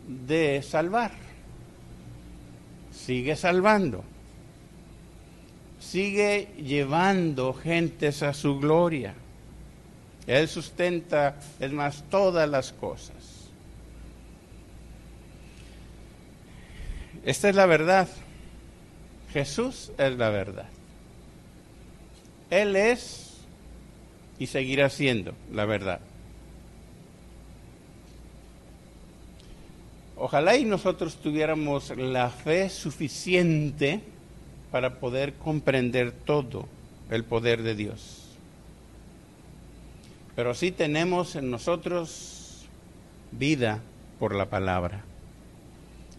de 0.07 0.63
salvar. 0.63 1.11
Sigue 2.91 3.35
salvando. 3.35 4.03
Sigue 5.79 6.47
llevando 6.57 7.53
gentes 7.53 8.23
a 8.23 8.33
su 8.33 8.59
gloria. 8.59 9.13
Él 10.27 10.47
sustenta, 10.47 11.35
es 11.59 11.71
más, 11.71 12.03
todas 12.09 12.49
las 12.49 12.71
cosas. 12.71 13.49
Esta 17.25 17.49
es 17.49 17.55
la 17.55 17.65
verdad. 17.65 18.07
Jesús 19.31 19.91
es 19.97 20.17
la 20.17 20.29
verdad. 20.29 20.67
Él 22.49 22.75
es 22.75 23.37
y 24.39 24.47
seguirá 24.47 24.89
siendo 24.89 25.33
la 25.51 25.65
verdad. 25.65 25.99
Ojalá 30.15 30.55
y 30.55 30.63
nosotros 30.63 31.15
tuviéramos 31.17 31.89
la 31.97 32.29
fe 32.29 32.69
suficiente 32.69 34.01
para 34.71 34.99
poder 34.99 35.33
comprender 35.33 36.11
todo 36.11 36.67
el 37.09 37.23
poder 37.23 37.63
de 37.63 37.75
Dios. 37.75 38.22
Pero 40.35 40.53
sí 40.53 40.71
tenemos 40.71 41.35
en 41.35 41.51
nosotros 41.51 42.65
vida 43.31 43.79
por 44.19 44.35
la 44.35 44.45
palabra. 44.45 45.03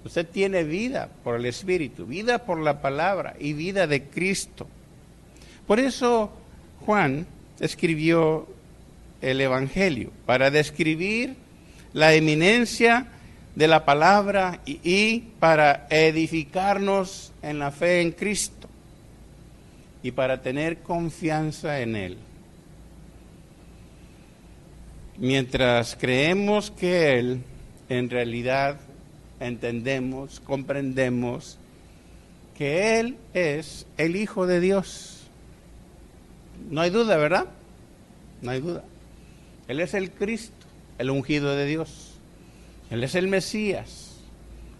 Usted 0.04 0.26
tiene 0.28 0.64
vida 0.64 1.08
por 1.24 1.36
el 1.36 1.46
Espíritu, 1.46 2.06
vida 2.06 2.44
por 2.44 2.60
la 2.60 2.80
palabra 2.82 3.34
y 3.38 3.54
vida 3.54 3.86
de 3.86 4.04
Cristo. 4.04 4.66
Por 5.66 5.80
eso 5.80 6.30
Juan 6.84 7.26
escribió 7.58 8.46
el 9.22 9.40
Evangelio, 9.40 10.10
para 10.26 10.50
describir 10.50 11.36
la 11.94 12.12
eminencia 12.12 13.06
de 13.54 13.68
la 13.68 13.84
palabra 13.86 14.60
y, 14.66 15.20
para 15.40 15.86
edificarnos 15.88 17.32
en 17.40 17.58
la 17.58 17.70
fe 17.70 18.02
en 18.02 18.12
Cristo 18.12 18.68
y 20.02 20.10
para 20.10 20.42
tener 20.42 20.78
confianza 20.78 21.80
en 21.80 21.96
Él. 21.96 22.18
Mientras 25.18 25.96
creemos 25.98 26.70
que 26.70 27.18
Él 27.18 27.42
en 27.88 28.10
realidad 28.10 28.80
entendemos, 29.40 30.40
comprendemos 30.40 31.58
que 32.56 32.98
Él 33.00 33.16
es 33.32 33.86
el 33.96 34.16
Hijo 34.16 34.46
de 34.46 34.60
Dios 34.60 35.14
no 36.70 36.80
hay 36.80 36.90
duda, 36.90 37.16
¿verdad? 37.16 37.46
No 38.42 38.50
hay 38.50 38.60
duda. 38.60 38.84
Él 39.68 39.80
es 39.80 39.94
el 39.94 40.10
Cristo, 40.10 40.66
el 40.98 41.10
ungido 41.10 41.54
de 41.54 41.66
Dios. 41.66 42.14
Él 42.90 43.04
es 43.04 43.14
el 43.14 43.28
Mesías. 43.28 44.16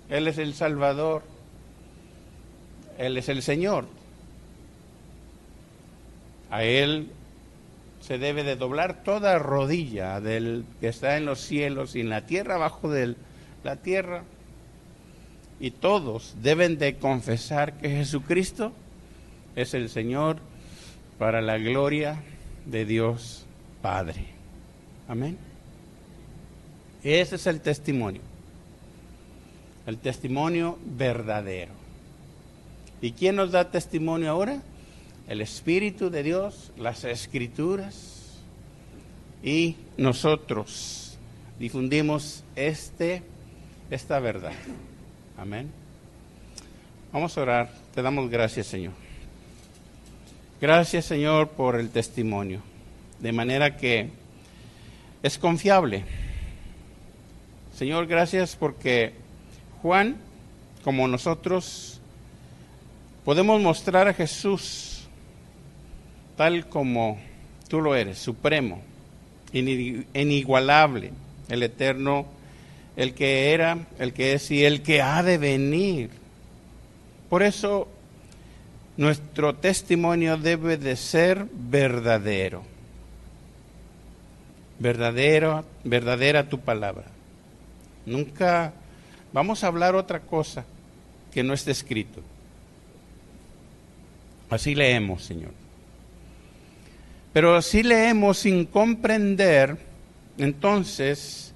Él 0.08 0.28
es 0.28 0.38
el 0.38 0.54
Salvador. 0.54 1.22
Él 2.98 3.16
es 3.16 3.28
el 3.28 3.42
Señor. 3.42 3.86
A 6.50 6.62
Él 6.64 7.10
se 8.06 8.18
debe 8.18 8.44
de 8.44 8.56
doblar 8.56 9.02
toda 9.02 9.38
rodilla 9.38 10.20
del 10.20 10.66
que 10.78 10.88
está 10.88 11.16
en 11.16 11.24
los 11.24 11.40
cielos 11.40 11.96
y 11.96 12.00
en 12.00 12.10
la 12.10 12.26
tierra, 12.26 12.56
abajo 12.56 12.90
de 12.90 13.14
la 13.62 13.76
tierra. 13.76 14.24
Y 15.58 15.70
todos 15.70 16.36
deben 16.42 16.76
de 16.76 16.96
confesar 16.96 17.78
que 17.78 17.88
Jesucristo 17.88 18.72
es 19.56 19.72
el 19.72 19.88
Señor 19.88 20.36
para 21.18 21.40
la 21.40 21.56
gloria 21.56 22.22
de 22.66 22.84
Dios 22.84 23.46
Padre. 23.80 24.26
Amén. 25.08 25.38
Ese 27.02 27.36
es 27.36 27.46
el 27.46 27.62
testimonio. 27.62 28.20
El 29.86 29.96
testimonio 29.96 30.78
verdadero. 30.84 31.72
¿Y 33.00 33.12
quién 33.12 33.36
nos 33.36 33.50
da 33.50 33.70
testimonio 33.70 34.30
ahora? 34.30 34.60
El 35.28 35.40
Espíritu 35.40 36.10
de 36.10 36.22
Dios, 36.22 36.72
las 36.76 37.04
Escrituras 37.04 38.40
y 39.42 39.76
nosotros 39.96 41.16
difundimos 41.58 42.44
este, 42.56 43.22
esta 43.90 44.20
verdad. 44.20 44.52
Amén. 45.38 45.70
Vamos 47.12 47.36
a 47.38 47.42
orar. 47.42 47.72
Te 47.94 48.02
damos 48.02 48.28
gracias, 48.28 48.66
Señor. 48.66 48.92
Gracias 50.60 51.04
Señor 51.04 51.48
por 51.48 51.78
el 51.78 51.90
testimonio, 51.90 52.62
de 53.18 53.32
manera 53.32 53.76
que 53.76 54.08
es 55.22 55.36
confiable. 55.36 56.04
Señor, 57.76 58.06
gracias 58.06 58.56
porque 58.56 59.12
Juan, 59.82 60.16
como 60.82 61.08
nosotros, 61.08 62.00
podemos 63.24 63.60
mostrar 63.60 64.06
a 64.08 64.14
Jesús 64.14 64.93
tal 66.36 66.68
como 66.68 67.18
tú 67.68 67.80
lo 67.80 67.94
eres, 67.94 68.18
supremo, 68.18 68.82
inigualable, 69.52 71.12
el 71.48 71.62
eterno, 71.62 72.26
el 72.96 73.14
que 73.14 73.52
era, 73.52 73.78
el 73.98 74.12
que 74.12 74.34
es 74.34 74.50
y 74.50 74.64
el 74.64 74.82
que 74.82 75.02
ha 75.02 75.22
de 75.22 75.38
venir. 75.38 76.10
Por 77.28 77.42
eso 77.42 77.88
nuestro 78.96 79.54
testimonio 79.56 80.36
debe 80.36 80.76
de 80.76 80.96
ser 80.96 81.46
verdadero. 81.52 82.62
verdadero, 84.78 85.64
verdadera 85.84 86.48
tu 86.48 86.60
palabra. 86.60 87.06
Nunca 88.06 88.72
vamos 89.32 89.64
a 89.64 89.68
hablar 89.68 89.94
otra 89.94 90.20
cosa 90.20 90.64
que 91.32 91.42
no 91.42 91.54
esté 91.54 91.70
escrito. 91.70 92.20
Así 94.50 94.74
leemos, 94.74 95.24
Señor. 95.24 95.63
Pero 97.34 97.60
si 97.62 97.82
leemos 97.82 98.38
sin 98.38 98.64
comprender, 98.64 99.76
entonces 100.38 101.52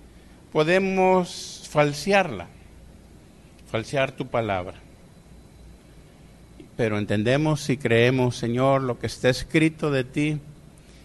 podemos 0.52 1.68
falsearla, 1.70 2.48
falsear 3.70 4.10
tu 4.10 4.26
palabra. 4.26 4.74
Pero 6.76 6.98
entendemos 6.98 7.70
y 7.70 7.76
creemos, 7.76 8.36
Señor, 8.36 8.82
lo 8.82 8.98
que 8.98 9.06
está 9.06 9.28
escrito 9.28 9.92
de 9.92 10.02
ti, 10.02 10.40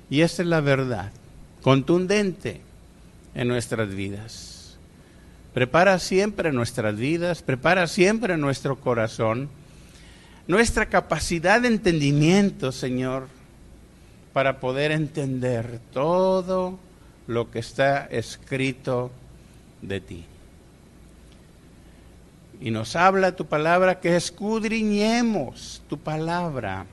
y 0.10 0.22
esta 0.22 0.42
es 0.42 0.48
la 0.48 0.60
verdad, 0.60 1.12
contundente 1.62 2.62
en 3.36 3.50
nuestras 3.50 3.94
vidas. 3.94 4.80
Prepara 5.54 6.00
siempre 6.00 6.52
nuestras 6.52 6.96
vidas, 6.96 7.44
prepara 7.44 7.86
siempre 7.86 8.38
nuestro 8.38 8.80
corazón, 8.80 9.50
nuestra 10.48 10.88
capacidad 10.88 11.62
de 11.62 11.68
entendimiento, 11.68 12.72
Señor, 12.72 13.28
para 14.34 14.60
poder 14.60 14.92
entender 14.92 15.80
todo 15.94 16.80
lo 17.28 17.52
que 17.52 17.60
está 17.60 18.06
escrito 18.06 19.12
de 19.82 20.02
ti. 20.02 20.26
Y 22.60 22.72
nos 22.72 22.96
habla 22.96 23.36
tu 23.36 23.46
palabra 23.46 24.00
que 24.00 24.16
escudriñemos 24.16 25.84
tu 25.88 26.00
palabra, 26.00 26.86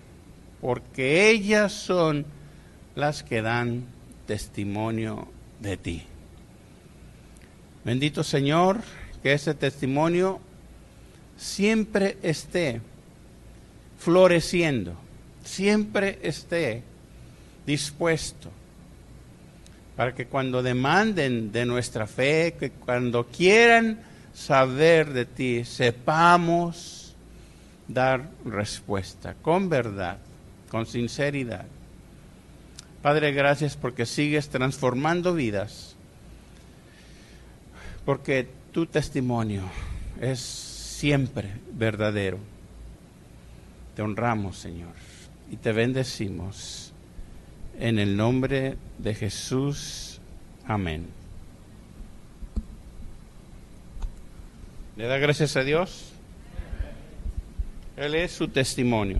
porque 0.61 1.30
ellas 1.30 1.72
son 1.72 2.26
las 2.95 3.22
que 3.22 3.41
dan 3.41 3.84
testimonio 4.26 5.28
de 5.61 5.76
ti. 5.76 6.03
Bendito 7.84 8.22
Señor, 8.22 8.80
que 9.22 9.32
ese 9.32 9.55
testimonio 9.55 10.41
siempre 11.36 12.18
esté 12.22 12.80
floreciendo, 13.99 14.95
siempre 15.45 16.18
esté 16.22 16.82
dispuesto 17.70 18.50
para 19.96 20.14
que 20.14 20.26
cuando 20.26 20.62
demanden 20.62 21.52
de 21.52 21.64
nuestra 21.66 22.06
fe, 22.06 22.56
que 22.58 22.70
cuando 22.70 23.26
quieran 23.26 24.00
saber 24.34 25.12
de 25.12 25.24
ti, 25.24 25.64
sepamos 25.64 27.14
dar 27.86 28.28
respuesta 28.44 29.34
con 29.42 29.68
verdad, 29.68 30.18
con 30.68 30.86
sinceridad. 30.86 31.66
Padre, 33.02 33.32
gracias 33.32 33.76
porque 33.76 34.04
sigues 34.04 34.48
transformando 34.48 35.32
vidas, 35.32 35.94
porque 38.04 38.48
tu 38.72 38.86
testimonio 38.86 39.62
es 40.20 40.40
siempre 40.40 41.52
verdadero. 41.72 42.38
Te 43.94 44.02
honramos, 44.02 44.58
Señor, 44.58 44.94
y 45.52 45.56
te 45.56 45.72
bendecimos. 45.72 46.89
En 47.80 47.98
el 47.98 48.14
nombre 48.14 48.76
de 48.98 49.14
Jesús. 49.14 50.20
Amén. 50.66 51.06
¿Le 54.98 55.06
da 55.06 55.16
gracias 55.16 55.56
a 55.56 55.64
Dios? 55.64 56.12
Él 57.96 58.14
es 58.14 58.32
su 58.32 58.48
testimonio. 58.48 59.18